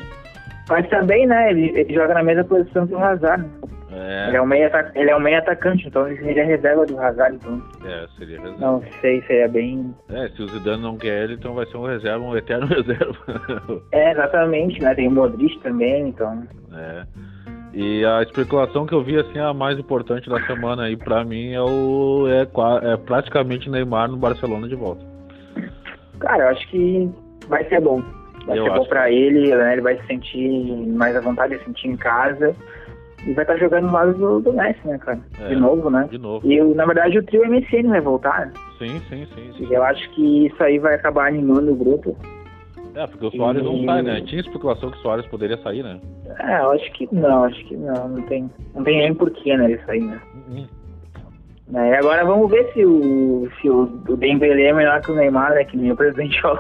Mas 0.69 0.89
também, 0.89 1.27
né, 1.27 1.51
ele, 1.51 1.71
ele 1.79 1.95
joga 1.95 2.15
na 2.15 2.23
mesma 2.23 2.45
posição 2.45 2.87
que 2.87 2.95
o 2.95 2.99
Hazard. 2.99 3.43
né? 3.91 4.29
Ele, 4.29 4.37
é 4.37 4.39
É, 4.39 4.43
um 4.43 4.47
meio 4.47 4.71
ele 4.95 5.11
é 5.11 5.17
um 5.17 5.21
meio 5.21 5.39
atacante, 5.39 5.89
então 5.89 6.07
ele 6.07 6.23
seria 6.23 6.45
reserva 6.45 6.87
do 6.87 6.99
Hazard, 6.99 7.37
então 7.37 7.63
é, 7.85 8.07
seria 8.17 8.39
reserva. 8.39 8.61
não 8.61 8.83
sei, 9.01 9.21
seria 9.23 9.49
bem... 9.49 9.95
É, 10.11 10.29
se 10.29 10.43
o 10.43 10.49
Zidane 10.49 10.83
não 10.83 10.97
quer 10.97 11.25
ele, 11.25 11.35
então 11.35 11.55
vai 11.55 11.67
ser 11.67 11.77
um 11.77 11.87
reserva, 11.87 12.25
um 12.25 12.37
eterno 12.37 12.67
reserva. 12.71 13.83
É, 13.93 14.13
exatamente, 14.13 14.81
né, 14.81 14.95
tem 14.95 15.09
o 15.09 15.11
Modric 15.11 15.59
também, 15.61 16.09
então... 16.09 16.45
é. 16.73 17.05
E 17.73 18.05
a 18.05 18.23
especulação 18.23 18.85
que 18.85 18.93
eu 18.93 19.03
vi, 19.03 19.17
assim, 19.17 19.39
a 19.39 19.55
mais 19.55 19.79
importante 19.79 20.29
da 20.29 20.41
semana 20.45 20.85
aí 20.85 20.97
pra 20.97 21.25
mim 21.25 21.53
é 21.53 21.61
o. 21.63 22.27
É, 22.29 22.43
é 22.93 22.97
praticamente 22.97 23.71
Neymar 23.71 24.11
no 24.11 24.17
Barcelona 24.17 24.67
de 24.67 24.75
volta. 24.75 25.05
Cara, 26.19 26.45
eu 26.45 26.49
acho 26.49 26.69
que 26.69 27.09
vai 27.49 27.65
ser 27.69 27.81
bom. 27.81 28.03
Vai 28.51 28.59
Eu 28.59 28.65
ser 28.65 28.71
bom 28.79 28.85
pra 28.87 29.11
ele, 29.11 29.55
né? 29.55 29.73
Ele 29.73 29.81
vai 29.83 29.97
se 29.99 30.07
sentir 30.07 30.71
mais 30.89 31.17
à 31.17 31.21
vontade, 31.21 31.59
se 31.59 31.65
sentir 31.65 31.89
em 31.89 31.97
casa. 31.97 32.55
E 33.27 33.33
vai 33.35 33.45
estar 33.45 33.57
jogando 33.59 33.87
no 33.87 33.93
lado 33.93 34.15
do, 34.15 34.41
do 34.41 34.53
Messi, 34.53 34.81
né, 34.87 34.97
cara? 34.99 35.21
É. 35.41 35.49
De 35.49 35.57
novo, 35.57 35.91
né? 35.91 36.09
De 36.11 36.17
novo. 36.19 36.51
E 36.51 36.59
na 36.75 36.87
verdade 36.87 37.19
o 37.19 37.23
trio 37.23 37.43
MSN 37.47 37.89
vai 37.89 38.01
voltar. 38.01 38.47
né? 38.47 38.53
Sim, 38.79 38.99
sim, 39.11 39.27
sim, 39.35 39.53
sim. 39.59 39.67
E 39.71 39.75
eu 39.75 39.83
acho 39.85 40.09
que 40.11 40.47
isso 40.47 40.63
aí 40.63 40.79
vai 40.79 40.95
acabar 40.95 41.29
animando 41.29 41.71
o 41.73 41.77
grupo. 41.77 42.17
É, 42.95 43.07
porque 43.07 43.27
o 43.27 43.31
Soares 43.31 43.63
não 43.63 43.77
E- 43.77 43.87
sai, 43.87 44.03
né? 44.03 44.21
Tinha 44.23 44.41
especulação 44.41 44.91
que 44.91 44.97
o 44.99 45.01
Soares 45.03 45.27
poderia 45.27 45.57
sair, 45.59 45.83
né? 45.83 46.01
É, 46.41 46.61
eu 46.61 46.71
acho 46.71 46.93
que 46.93 47.09
não, 47.15 47.45
acho 47.45 47.65
que 47.67 47.77
não, 47.77 48.09
não 48.09 48.23
tem, 48.23 48.51
não 48.75 48.83
tem 48.83 48.99
nem 48.99 49.15
porquê, 49.15 49.57
né, 49.57 49.71
isso 49.73 49.91
aí, 49.91 50.01
né? 50.01 50.21
Uhum. 50.49 50.67
Né, 51.71 51.91
E 51.91 51.95
agora 51.95 52.25
vamos 52.25 52.51
ver 52.51 52.69
se 52.73 52.85
o, 52.85 53.49
se 53.61 53.71
o, 53.71 53.83
o 54.09 54.17
Dembélé 54.17 54.65
é 54.65 54.73
melhor 54.73 55.01
que 55.01 55.13
o 55.13 55.15
Neymar, 55.15 55.55
né? 55.55 55.65
Que 55.65 55.77
nem 55.77 55.93
o 55.93 55.97
presidente 55.97 56.39
falou. 56.43 56.59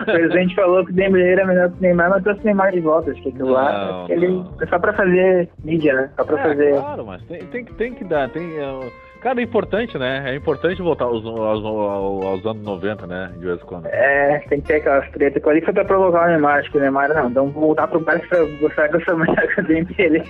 o 0.00 0.04
presidente 0.04 0.54
falou 0.56 0.84
que 0.84 0.90
o 0.90 0.94
Dembélé 0.94 1.32
era 1.32 1.46
melhor 1.46 1.70
que 1.70 1.78
o 1.78 1.82
Neymar, 1.82 2.10
mas 2.10 2.22
trouxe 2.24 2.40
o 2.40 2.44
Neymar 2.44 2.72
de 2.72 2.80
volta. 2.80 3.10
Acho 3.12 3.22
que 3.22 3.28
aquilo 3.28 3.50
lá 3.50 4.06
é, 4.08 4.12
ele, 4.12 4.28
não. 4.28 4.52
é 4.60 4.66
só 4.66 4.78
pra 4.78 4.92
fazer 4.94 5.48
mídia, 5.64 5.94
né? 5.94 6.10
Só 6.16 6.24
pra 6.24 6.40
É, 6.40 6.42
fazer. 6.42 6.72
claro, 6.74 7.06
mas 7.06 7.22
tem, 7.24 7.38
tem, 7.46 7.64
que- 7.64 7.74
tem 7.74 7.94
que 7.94 8.04
dar. 8.04 8.28
Tem, 8.30 8.42
é, 8.58 8.90
cara, 9.22 9.40
é 9.40 9.44
importante, 9.44 9.96
né? 9.96 10.24
É 10.32 10.34
importante 10.34 10.82
voltar 10.82 11.04
aos, 11.04 11.24
aos, 11.24 11.64
aos, 11.64 12.44
anos 12.46 12.62
90, 12.64 13.06
né? 13.06 13.30
De 13.38 13.46
vez 13.46 13.62
em 13.62 13.64
quando. 13.64 13.86
É, 13.86 14.42
tem 14.48 14.60
que 14.60 14.66
ter 14.66 14.74
aquelas 14.76 15.08
tretas. 15.12 15.46
Ali 15.46 15.60
foi 15.60 15.72
pra 15.74 15.84
provocar 15.84 16.24
o 16.24 16.28
Neymar. 16.30 16.58
Acho 16.58 16.72
que 16.72 16.78
o 16.78 16.80
Neymar, 16.80 17.14
não, 17.14 17.28
então 17.30 17.46
voltar 17.50 17.86
pro 17.86 18.00
Barça 18.00 18.26
pra 18.26 18.44
gostar 18.60 18.88
que 18.88 18.96
eu 18.96 19.04
sou 19.04 19.16
melhor 19.16 19.36
que 19.54 19.60
o 19.60 19.64
Dembélé. 19.64 20.24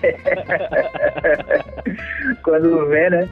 Quando 2.45 2.87
vê, 2.89 3.11
né? 3.11 3.29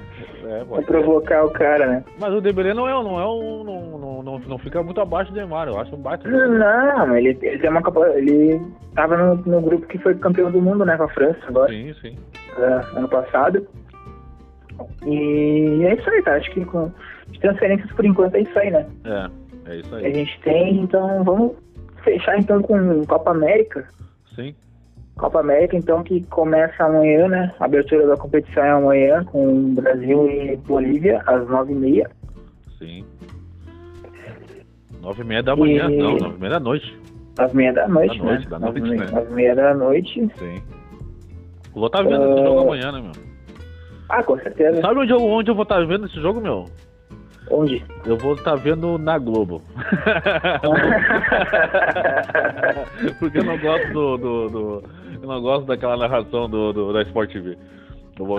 É, 0.49 0.65
ser. 0.65 0.87
provocar 0.87 1.45
o 1.45 1.51
cara, 1.51 1.87
né? 1.87 2.05
Mas 2.21 2.33
o 2.33 2.41
Dembélé 2.41 2.73
não 2.73 2.89
é, 2.89 2.93
não 2.93 3.19
é 3.19 3.27
um, 3.27 3.65
não, 3.65 3.99
não, 3.99 4.23
não, 4.23 4.39
não 4.39 4.59
fica 4.59 4.81
muito 4.83 5.01
abaixo 5.01 5.33
do 5.33 5.37
Neymar, 5.37 5.67
eu 5.67 5.79
acho 5.79 5.95
um 5.95 5.99
baita. 5.99 6.29
Não, 6.29 7.17
ele, 7.17 7.37
ele 7.43 7.59
tem 7.59 7.69
uma. 7.69 7.83
Ele 8.15 8.61
tava 8.95 9.17
no, 9.17 9.35
no 9.35 9.61
grupo 9.61 9.87
que 9.87 9.99
foi 9.99 10.15
campeão 10.15 10.51
do 10.51 10.61
mundo, 10.63 10.85
né? 10.85 10.97
Com 10.97 11.03
a 11.03 11.09
França 11.09 11.41
agora. 11.49 11.73
Sim, 11.73 11.93
sim. 12.01 12.17
é, 12.59 12.99
ano 12.99 13.09
passado. 13.09 13.67
E 15.05 15.85
é 15.85 15.95
isso 15.95 16.09
aí, 16.11 16.23
tá? 16.23 16.35
Acho 16.35 16.51
que 16.53 16.65
com 16.65 16.93
transferências 17.41 17.91
por 17.93 18.05
enquanto 18.05 18.37
é 18.37 18.43
isso 18.43 18.59
aí, 18.59 18.71
né? 18.71 18.87
É, 19.05 19.73
é 19.73 19.77
isso 19.77 19.89
Que 19.91 19.95
a 19.97 20.09
aí. 20.09 20.15
gente 20.15 20.41
tem, 20.43 20.81
então 20.81 21.25
vamos 21.25 21.57
fechar 22.05 22.39
então 22.39 22.63
com 22.63 23.05
Copa 23.07 23.31
América. 23.33 23.89
Sim. 24.35 24.55
Copa 25.17 25.41
América, 25.41 25.75
então, 25.77 26.03
que 26.03 26.23
começa 26.27 26.85
amanhã, 26.85 27.27
né? 27.29 27.55
A 27.59 27.65
abertura 27.65 28.07
da 28.07 28.17
competição 28.19 28.63
é 28.63 28.71
amanhã, 28.71 29.25
com 29.25 29.75
Brasil 29.75 30.29
e 30.31 30.57
Bolívia, 30.59 31.23
às 31.27 31.49
nove 31.49 31.73
e 31.73 31.77
meia. 31.77 32.11
Sim. 32.79 33.03
Nove 35.01 35.23
e 35.23 35.27
meia 35.27 35.43
da 35.43 35.57
manhã, 35.57 35.91
E- 35.91 35.97
não, 35.97 36.17
nove 36.17 36.37
e 36.37 36.41
meia 36.41 36.51
da 36.53 36.61
noite. 36.61 36.99
Às 37.39 37.53
meia 37.55 37.73
da 37.73 37.89
noite, 37.89 38.19
Da 38.19 38.25
noite, 38.25 38.45
né? 38.45 38.51
da 38.51 38.59
Nove 38.59 38.79
e 38.79 38.83
noite, 38.83 38.99
meia- 38.99 39.11
né? 39.11 39.21
Às 39.23 39.31
meia 39.31 39.55
da 39.55 39.75
noite. 39.75 40.31
Sim. 40.39 40.63
Eu 41.75 41.81
vou 41.81 41.87
estar 41.87 42.03
vendo 42.03 42.23
esse 42.33 42.41
Ah. 42.41 42.45
jogo 42.45 42.61
amanhã, 42.61 42.93
né, 42.93 43.01
meu? 43.01 43.13
Ah, 44.09 44.23
com 44.23 44.39
certeza. 44.39 44.81
Sabe 44.83 45.01
onde 45.01 45.13
eu, 45.13 45.21
onde 45.23 45.51
eu 45.51 45.55
vou 45.55 45.63
estar 45.65 45.85
vendo 45.87 46.07
esse 46.07 46.21
jogo, 46.21 46.41
meu? 46.41 46.65
Onde? 47.51 47.83
Eu 48.05 48.17
vou 48.19 48.35
estar 48.35 48.55
vendo 48.57 48.99
na 48.99 49.19
Globo. 49.19 49.63
Porque 53.19 53.39
eu 53.39 53.45
não 53.45 53.59
gosto 53.59 53.93
do, 53.93 54.17
do, 54.17 54.49
do- 54.49 54.83
Eu 55.23 55.29
não 55.29 55.41
gosto 55.41 55.67
daquela 55.67 55.97
narração 55.97 56.49
do, 56.49 56.73
do- 56.73 56.93
da 56.93 57.03
Sport 57.03 57.33
TV. 57.33 57.57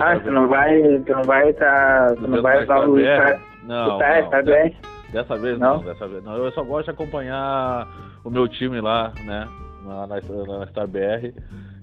Ah, 0.00 0.16
estar 0.16 0.20
tu 0.24 0.30
não 0.32 0.48
vai, 0.48 0.80
tu 1.06 1.12
não 1.12 1.22
vai 1.22 1.52
tá, 1.52 2.14
tu 2.16 2.26
não 2.28 2.42
vai 2.42 2.64
usar 2.64 2.80
o 2.88 2.94
BR? 2.94 3.02
Star, 3.02 3.40
Não, 3.64 3.96
Star, 3.96 4.22
não, 4.22 4.28
dessa, 4.30 4.42
BR. 4.42 4.74
dessa 5.12 5.36
vez 5.36 5.58
não? 5.58 5.76
Não? 5.76 5.84
dessa 5.84 6.08
vez 6.08 6.24
não. 6.24 6.36
Eu 6.36 6.50
só 6.52 6.64
gosto 6.64 6.86
de 6.86 6.90
acompanhar 6.90 7.86
o 8.24 8.30
meu 8.30 8.48
time 8.48 8.80
lá, 8.80 9.12
né? 9.24 9.46
Na, 9.86 10.06
na, 10.06 10.16
na 10.58 10.66
Star 10.66 10.88
BR. 10.88 11.32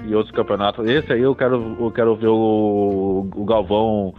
e 0.05 0.13
outros 0.13 0.36
campeonatos. 0.36 0.86
Esse 0.89 1.13
aí 1.13 1.21
eu 1.21 1.34
quero, 1.34 1.77
eu 1.79 1.89
quero 1.91 2.15
ver 2.17 2.27
o, 2.27 3.29
o 3.34 3.45
Galvão, 3.45 4.13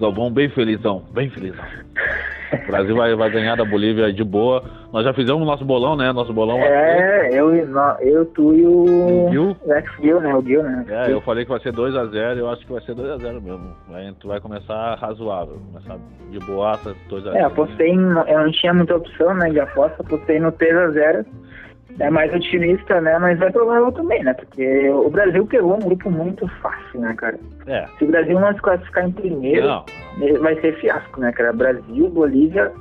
Galvão 0.00 0.32
bem 0.32 0.48
felizão, 0.48 1.02
bem 1.12 1.28
felizão. 1.28 1.64
O 2.52 2.70
Brasil 2.70 2.96
vai, 2.96 3.14
vai 3.14 3.30
ganhar 3.30 3.56
da 3.56 3.64
Bolívia 3.64 4.12
de 4.12 4.24
boa. 4.24 4.62
Nós 4.92 5.04
já 5.04 5.12
fizemos 5.12 5.46
nosso 5.46 5.64
bolão, 5.64 5.96
né? 5.96 6.12
Nosso 6.12 6.32
bolão. 6.32 6.58
É, 6.58 7.28
eu, 7.32 7.54
eu, 8.00 8.26
tu 8.26 8.54
e 8.54 8.66
o. 8.66 9.28
Gil? 9.30 9.56
O 9.64 9.72
ex-Gil, 9.72 10.20
né? 10.20 10.34
O 10.34 10.42
Gil, 10.42 10.62
né? 10.62 10.84
É, 10.88 11.12
eu 11.12 11.20
falei 11.20 11.44
que 11.44 11.50
vai 11.50 11.60
ser 11.60 11.72
2x0, 11.72 12.38
eu 12.38 12.48
acho 12.48 12.64
que 12.66 12.72
vai 12.72 12.82
ser 12.82 12.94
2x0 12.94 13.40
mesmo. 13.42 13.76
Aí 13.92 14.12
tu 14.18 14.28
vai 14.28 14.40
começar 14.40 14.94
razoável, 14.94 15.58
começar 15.72 15.98
de 16.30 16.38
boaça, 16.40 16.94
2x0. 17.10 17.34
É, 17.34 17.42
apostei 17.42 17.90
em. 17.90 18.00
Eu 18.00 18.44
não 18.44 18.50
tinha 18.52 18.72
muita 18.72 18.96
opção, 18.96 19.34
né? 19.34 19.50
De 19.50 19.60
aposta, 19.60 20.02
apostei 20.02 20.40
no 20.40 20.50
3x0 20.52 21.26
é 21.98 22.10
mais 22.10 22.32
otimista, 22.34 23.00
né? 23.00 23.18
Mas 23.18 23.40
é 23.40 23.50
provável 23.50 23.90
também, 23.92 24.22
né? 24.22 24.34
Porque 24.34 24.88
o 24.90 25.08
Brasil 25.10 25.46
pegou 25.46 25.74
um 25.76 25.80
grupo 25.80 26.10
muito 26.10 26.46
fácil, 26.60 27.00
né, 27.00 27.14
cara? 27.16 27.38
É. 27.66 27.86
Se 27.98 28.04
o 28.04 28.08
Brasil 28.08 28.38
não 28.38 28.52
se 28.54 28.60
classificar 28.60 29.06
em 29.06 29.12
primeiro, 29.12 29.66
Não. 29.66 29.84
vai 30.40 30.54
ser 30.60 30.74
fiasco, 30.80 31.20
né, 31.20 31.32
cara? 31.32 31.52
Brasil, 31.52 32.08
Bolívia, 32.10 32.72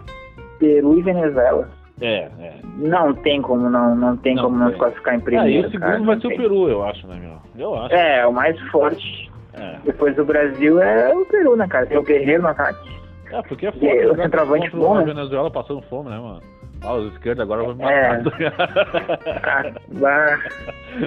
Peru 0.60 0.98
e 1.00 1.02
Venezuela. 1.04 1.70
É, 2.00 2.28
é. 2.40 2.54
Não 2.78 3.12
tem 3.14 3.42
como 3.42 3.70
não, 3.70 3.96
não 3.96 4.16
tem 4.18 4.36
Não 4.36 4.44
como 4.44 4.58
não 4.58 4.66
tem. 4.68 4.74
se 4.76 4.80
classificar 4.80 5.14
em 5.16 5.18
É, 5.18 5.20
e 5.20 5.24
primeiro. 5.24 5.68
o 5.68 5.72
segundo 5.72 6.06
vai 6.06 6.20
ser 6.20 6.28
o. 6.28 6.38
Peru, 6.38 6.70
eu 6.70 6.84
acho, 6.86 7.08
né, 7.08 7.16
meu? 7.20 7.38
Eu 7.66 7.76
acho. 7.76 7.96
É, 7.96 8.28
o 8.28 8.32
mais 8.34 8.60
forte. 8.70 9.32
É, 9.54 9.78
Depois 9.84 10.16
do 10.16 10.24
Brasil 10.24 10.80
é 10.80 11.12
o 11.16 11.26
Peru, 11.26 11.56
né, 11.56 11.68
cara? 11.68 11.88
Tem 11.88 11.98
o 11.98 12.04
Guerreiro 12.04 12.44
no 12.44 12.50
ataque. 12.50 12.88
é 13.32 13.42
porque 13.42 13.66
é 13.66 13.70
E 13.70 13.72
foda. 13.72 13.86
o 13.96 14.04
jogar 14.10 14.24
centroavante 14.26 14.70
bom, 14.70 14.96
a 14.96 15.00
né? 15.00 15.06
Venezuela 15.06 15.50
passando 15.50 15.82
fome, 15.84 16.10
né, 16.12 16.20
mano? 16.20 16.42
Ah, 16.84 16.94
os 16.94 17.12
esquerdos 17.14 17.42
agora 17.44 17.64
vão 17.64 17.76
me 17.76 17.84
É. 17.84 18.18
matar. 18.24 19.74
Bah. 20.00 20.40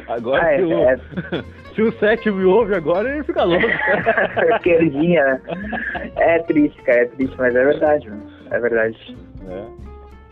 agora 0.08 0.42
Ah, 0.44 0.52
é, 0.52 0.56
se, 0.58 0.64
o, 0.64 0.72
é. 0.72 0.96
se 1.74 1.82
o 1.82 1.92
7 1.92 2.30
me 2.30 2.44
ouve 2.44 2.74
agora, 2.74 3.08
ele 3.08 3.22
fica 3.24 3.44
louco. 3.44 3.64
Esquerdinha, 4.56 5.24
né? 5.24 5.40
É 6.16 6.38
triste, 6.40 6.80
cara, 6.82 7.02
é 7.02 7.06
triste, 7.06 7.34
mas 7.38 7.54
é 7.54 7.64
verdade, 7.64 8.08
mano. 8.10 8.22
É 8.50 8.58
verdade. 8.58 9.16
É. 9.48 9.64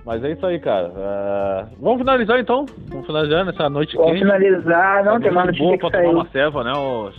Mas 0.05 0.24
é 0.24 0.33
isso 0.33 0.46
aí, 0.46 0.59
cara. 0.59 0.90
É, 0.96 1.64
Vamos 1.81 1.98
finalizar 1.98 2.40
então. 2.40 2.64
Vamos 2.88 3.07
finalizar 3.07 3.44
nessa 3.44 3.68
noite 3.68 3.94
Vamos 3.96 4.12
quente. 4.12 4.22
finalizar, 4.24 5.05
não, 5.05 5.12
Essa 5.12 5.20
tem 5.22 5.31
uma 5.31 5.44
notícia 5.44 5.64
boa 5.66 5.77
que 5.77 5.81
pra 5.81 5.90
tomar 5.90 6.03
saiu. 6.05 6.18
uma 6.18 6.29
ceva, 6.31 6.64
né, 6.64 6.72
ô? 6.72 7.11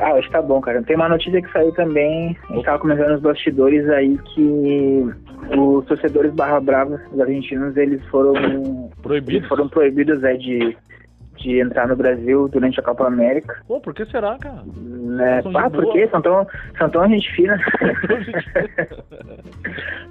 Ah, 0.00 0.14
hoje 0.14 0.28
tá 0.30 0.40
bom, 0.42 0.60
cara. 0.60 0.82
Tem 0.82 0.96
uma 0.96 1.08
notícia 1.08 1.40
que 1.40 1.52
saiu 1.52 1.70
também, 1.74 2.36
a 2.48 2.52
gente 2.54 2.64
tava 2.64 2.78
comentando 2.78 3.10
nos 3.12 3.20
bastidores 3.20 3.88
aí 3.90 4.18
que 4.34 5.06
os 5.50 5.84
torcedores 5.86 6.32
barra 6.32 6.60
bravos 6.60 7.00
argentinos, 7.20 7.76
eles 7.76 8.04
foram 8.06 8.34
eles 8.36 8.94
Proibido. 9.02 9.48
foram 9.48 9.68
proibidos 9.68 10.22
é, 10.22 10.34
de, 10.36 10.76
de 11.38 11.60
entrar 11.60 11.88
no 11.88 11.96
Brasil 11.96 12.48
durante 12.48 12.78
a 12.78 12.82
Copa 12.82 13.06
América. 13.06 13.60
Pô, 13.66 13.80
por 13.80 13.92
que 13.94 14.04
será, 14.06 14.38
cara? 14.38 14.62
Né? 14.64 15.42
De 15.42 15.56
Ah, 15.56 15.68
por 15.68 15.92
quê? 15.92 16.08
São 16.08 16.22
tão, 16.22 16.46
são 16.78 16.88
tão 16.88 17.08
gente 17.08 17.30
fina. 17.34 17.58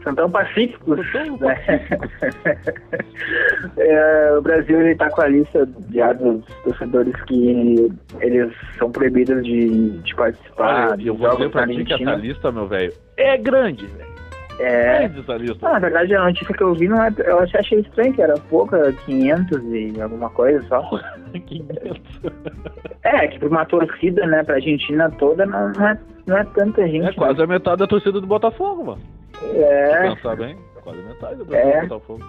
são 0.04 0.14
tão 0.16 0.30
pacíficos. 0.30 1.00
São 1.12 1.38
tão 1.38 1.48
né? 1.48 1.58
É, 3.78 4.34
o 4.38 4.42
Brasil 4.42 4.82
ele 4.82 4.96
tá 4.96 5.10
com 5.10 5.22
a 5.22 5.28
lista 5.28 5.68
já 5.94 6.12
dos 6.14 6.44
torcedores 6.64 7.14
que 7.24 7.92
eles 8.20 8.52
são 8.78 8.92
proibidos 8.92 9.44
de, 9.44 9.92
de 10.00 10.16
participar 10.16 10.98
de 10.98 11.08
eu 11.08 11.16
vou 11.16 11.30
dizer 11.36 11.50
pra 11.52 11.68
ti 11.68 11.84
que 11.84 11.94
essa 11.94 12.16
lista, 12.16 12.52
meu 12.52 12.68
velho, 12.68 12.92
é 13.18 13.38
grande, 13.38 13.86
velho. 13.86 14.11
É, 14.62 15.08
lista. 15.08 15.38
não, 15.62 15.74
na 15.74 15.80
verdade, 15.80 16.16
a 16.16 16.24
notícia 16.26 16.56
que 16.56 16.64
eu 16.64 16.74
vi, 16.74 16.88
não 16.88 17.02
é, 17.04 17.12
eu 17.26 17.40
achei 17.40 17.80
estranho 17.80 18.14
que 18.14 18.22
era 18.22 18.36
pouca, 18.50 18.92
500 19.06 19.64
e 19.74 20.02
alguma 20.02 20.30
coisa 20.30 20.62
só. 20.68 20.82
500. 21.34 22.02
É, 23.04 23.28
que 23.28 23.40
pra 23.40 23.48
uma 23.48 23.66
torcida, 23.66 24.26
né, 24.28 24.44
pra 24.44 24.56
Argentina 24.56 25.10
toda, 25.18 25.46
não, 25.46 25.72
não, 25.72 25.88
é, 25.88 25.98
não 26.28 26.38
é 26.38 26.44
tanta 26.56 26.88
gente. 26.88 27.08
É 27.10 27.14
quase 27.14 27.42
a 27.42 27.48
metade 27.48 27.78
da 27.78 27.88
torcida 27.88 28.20
do 28.22 28.28
Botafogo, 28.28 28.84
mano. 28.84 29.02
né? 29.42 29.62
É, 29.62 30.10
Pensar 30.14 30.36
bem, 30.36 30.56
quase 30.84 31.00
a 31.00 31.04
metade 31.04 31.36
da 31.38 31.46
torcida 31.46 31.58
É. 31.58 31.82
do 31.82 31.88
Botafogo. 31.88 32.24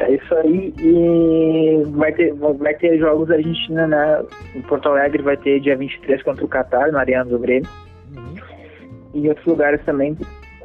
é 0.00 0.12
isso 0.14 0.34
aí. 0.34 0.74
E 0.80 1.82
vai 1.92 2.12
ter, 2.12 2.34
vai 2.34 2.74
ter 2.74 2.98
jogos 2.98 3.28
da 3.28 3.36
Argentina, 3.36 3.86
né? 3.86 4.22
Em 4.54 4.60
Porto 4.62 4.88
Alegre 4.90 5.22
vai 5.22 5.36
ter 5.36 5.60
dia 5.60 5.76
23 5.76 6.22
contra 6.22 6.44
o 6.44 6.48
Qatar, 6.48 6.92
na 6.92 7.00
Arena 7.00 7.24
do 7.24 7.38
Grêmio. 7.38 7.68
Uhum. 8.14 8.34
E 9.14 9.20
em 9.24 9.28
outros 9.28 9.46
lugares 9.46 9.80
também 9.84 10.16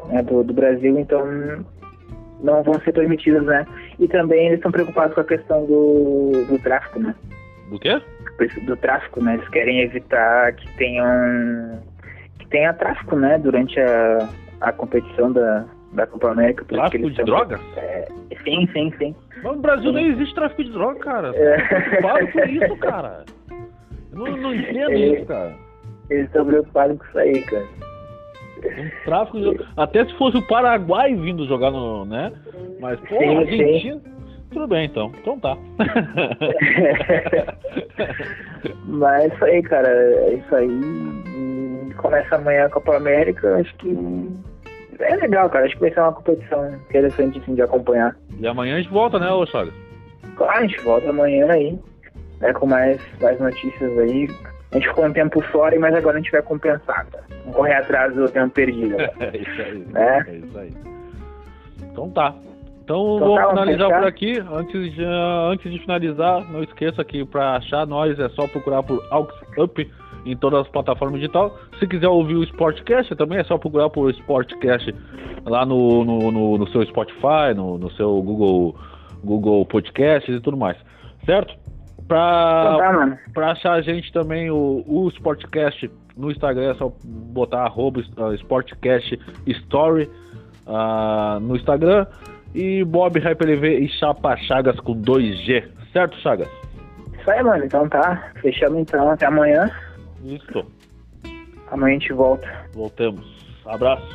né, 0.08 0.22
do, 0.24 0.44
do 0.44 0.54
Brasil, 0.54 0.98
então 0.98 1.26
não 2.42 2.64
vão 2.64 2.80
ser 2.82 2.94
permitidos, 2.94 3.46
né? 3.46 3.66
E 4.00 4.08
também 4.08 4.48
eles 4.48 4.58
estão 4.58 4.72
preocupados 4.72 5.14
com 5.16 5.22
a 5.22 5.26
questão 5.26 5.66
do, 5.66 6.46
do 6.48 6.60
tráfico, 6.60 7.00
né? 7.00 7.16
Do 7.70 7.80
quê? 7.80 8.02
do 8.66 8.78
tráfico, 8.78 9.24
né? 9.24 9.34
Eles 9.34 9.50
querem 9.50 9.82
evitar 9.82 10.54
que 10.54 10.70
tenham 10.78 11.82
que 12.38 12.48
tenha 12.48 12.72
tráfico, 12.74 13.16
né? 13.16 13.40
Durante 13.40 13.80
a, 13.80 14.30
a 14.62 14.72
competição 14.72 15.32
da, 15.32 15.66
da 15.94 16.06
Copa 16.06 16.32
América. 16.32 16.64
Tráfico 16.66 17.06
eles 17.06 17.16
de 17.16 17.24
drogas? 17.24 17.60
É, 17.76 18.08
sim, 18.44 18.68
sim, 18.74 18.94
sim. 19.00 19.16
Mas 19.44 19.56
no 19.56 19.62
Brasil 19.62 19.92
nem 19.92 20.08
existe 20.10 20.36
tráfico 20.36 20.64
de 20.64 20.72
droga, 20.72 21.00
cara. 21.00 21.32
É. 21.36 22.02
Para 22.02 22.32
com 22.32 22.40
isso, 22.46 22.78
cara. 22.78 23.26
Eu 24.12 24.18
não, 24.20 24.38
não 24.38 24.54
entendo 24.56 24.92
É. 24.92 24.98
isso, 24.98 25.26
cara. 25.26 25.56
Eles 26.10 26.26
estão 26.26 26.46
preocupados 26.46 26.98
com 27.00 27.06
isso 27.06 27.20
aí, 27.20 27.42
cara. 27.42 27.66
Um 28.64 28.90
tráfico 29.06 29.40
de... 29.40 29.60
Até 29.76 30.06
se 30.06 30.14
fosse 30.18 30.38
o 30.38 30.48
Paraguai 30.48 31.14
vindo 31.16 31.46
jogar 31.48 31.72
no. 31.72 32.06
né? 32.06 32.32
Mas, 32.80 33.00
pô, 33.02 33.18
Sim, 33.18 33.38
Argentina. 33.38 34.02
Tudo 34.52 34.68
bem 34.68 34.86
então. 34.86 35.12
Então 35.22 35.40
tá. 35.40 35.58
Mas 38.86 39.24
é 39.24 39.28
isso 39.28 39.46
aí, 39.46 39.62
cara. 39.64 39.90
É 39.90 40.34
isso 40.36 40.56
aí. 40.56 41.94
Começa 41.98 42.36
amanhã 42.36 42.66
a 42.66 42.70
Copa 42.70 42.96
América. 42.96 43.56
Acho 43.58 43.76
que 43.76 43.96
é 45.00 45.16
legal, 45.18 45.50
cara. 45.50 45.66
Acho 45.66 45.76
que 45.76 45.82
vai 45.82 45.92
ser 45.94 46.00
uma 46.00 46.14
competição 46.14 46.74
interessante 46.74 47.40
assim, 47.40 47.56
de 47.56 47.62
acompanhar. 47.62 48.16
e 48.40 48.48
amanhã 48.48 48.76
a 48.76 48.82
gente 48.82 48.92
volta, 48.92 49.20
né, 49.20 49.28
Charles? 49.48 49.74
Claro, 50.36 50.60
a 50.60 50.62
gente 50.62 50.80
volta 50.82 51.10
amanhã 51.10 51.52
aí, 51.52 51.78
né, 52.40 52.54
com 52.54 52.68
mais, 52.68 53.02
mais 53.22 53.40
notícias 53.40 53.98
aí. 53.98 54.28
A 54.72 54.76
gente 54.76 54.88
ficou 54.90 55.06
um 55.06 55.14
tempo 55.14 55.42
fora, 55.44 55.80
mas 55.80 55.96
agora 55.96 56.18
a 56.18 56.20
gente 56.22 56.32
vai 56.32 56.42
compensar, 56.42 57.06
cara. 57.08 57.24
Vamos 57.42 57.56
correr 57.56 57.74
atrás 57.76 58.14
do 58.14 58.28
tempo 58.30 58.50
perdido. 58.54 58.98
né? 58.98 59.10
É 59.20 59.38
isso 59.38 59.62
aí. 59.62 59.86
É. 59.96 60.30
É 60.30 60.36
isso 60.36 60.60
aí. 60.60 60.74
Então 61.92 62.10
tá. 62.10 62.34
Então, 62.84 63.16
Então 63.16 63.20
vamos 63.20 63.36
tá, 63.42 63.50
finalizar 63.50 64.00
por 64.00 64.08
aqui. 64.08 64.40
Antes 64.52 64.94
de, 64.94 65.04
antes 65.04 65.72
de 65.72 65.80
finalizar, 65.80 66.42
não 66.52 66.64
esqueça 66.64 67.04
que 67.04 67.26
para 67.26 67.56
achar 67.58 67.86
nós 67.86 68.18
é 68.20 68.30
só 68.30 68.48
procurar 68.48 68.84
por 68.84 69.06
Aux 69.12 69.28
Up 69.58 69.92
em 70.26 70.36
todas 70.38 70.62
as 70.62 70.68
plataformas 70.70 71.20
digitais. 71.20 71.52
Se 71.80 71.88
quiser 71.88 72.08
ouvir 72.08 72.36
o 72.36 72.44
Sportcast, 72.44 73.16
também 73.16 73.40
é 73.40 73.44
só 73.44 73.58
procurar 73.58 73.90
por 73.90 74.10
Sportcast 74.12 74.94
lá 75.46 75.66
no, 75.66 76.04
no, 76.04 76.32
no- 76.32 76.58
no 76.58 76.68
seu 76.70 76.86
Spotify, 76.86 77.54
no, 77.56 77.78
no 77.78 77.90
seu 77.92 78.22
Google, 78.22 78.76
Google 79.24 79.66
Podcasts 79.66 80.34
e 80.36 80.40
tudo 80.42 80.58
mais. 80.58 80.78
Certo? 81.26 81.54
Pra, 82.08 82.76
Então 82.76 83.10
tá. 83.10 83.20
Pra 83.34 83.52
achar 83.52 83.74
a 83.74 83.82
gente 83.82 84.12
também, 84.12 84.50
o, 84.50 84.84
o 84.88 85.08
Sportcast 85.10 85.92
no 86.16 86.32
Instagram, 86.32 86.72
é 86.72 86.76
só 86.76 86.92
botar 87.04 87.64
arroba 87.64 88.02
uh, 88.18 88.34
Sportcast 88.36 89.20
Story 89.46 90.10
ah, 90.66 91.38
no 91.42 91.56
Instagram. 91.56 92.08
E 92.56 92.84
Bob 92.84 93.20
HyperLV 93.20 93.80
e 93.80 93.90
Chapa 93.90 94.36
Chagas 94.38 94.80
com 94.80 94.96
2G. 94.96 95.66
Certo, 95.94 96.18
Chagas? 96.20 96.48
Isso 97.20 97.30
aí, 97.30 97.44
mano. 97.44 97.64
Então 97.66 97.88
tá. 97.88 98.32
Fechamos 98.42 98.80
então. 98.80 99.12
Até 99.12 99.26
amanhã. 99.26 99.70
Isso. 100.24 100.66
Amanhã 101.70 101.98
a 101.98 102.00
gente 102.00 102.14
volta. 102.14 102.48
Voltamos. 102.74 103.26
Abraço. 103.66 104.08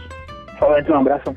Falou 0.59 0.79
então, 0.79 0.97
um 0.97 1.01
abraço. 1.01 1.37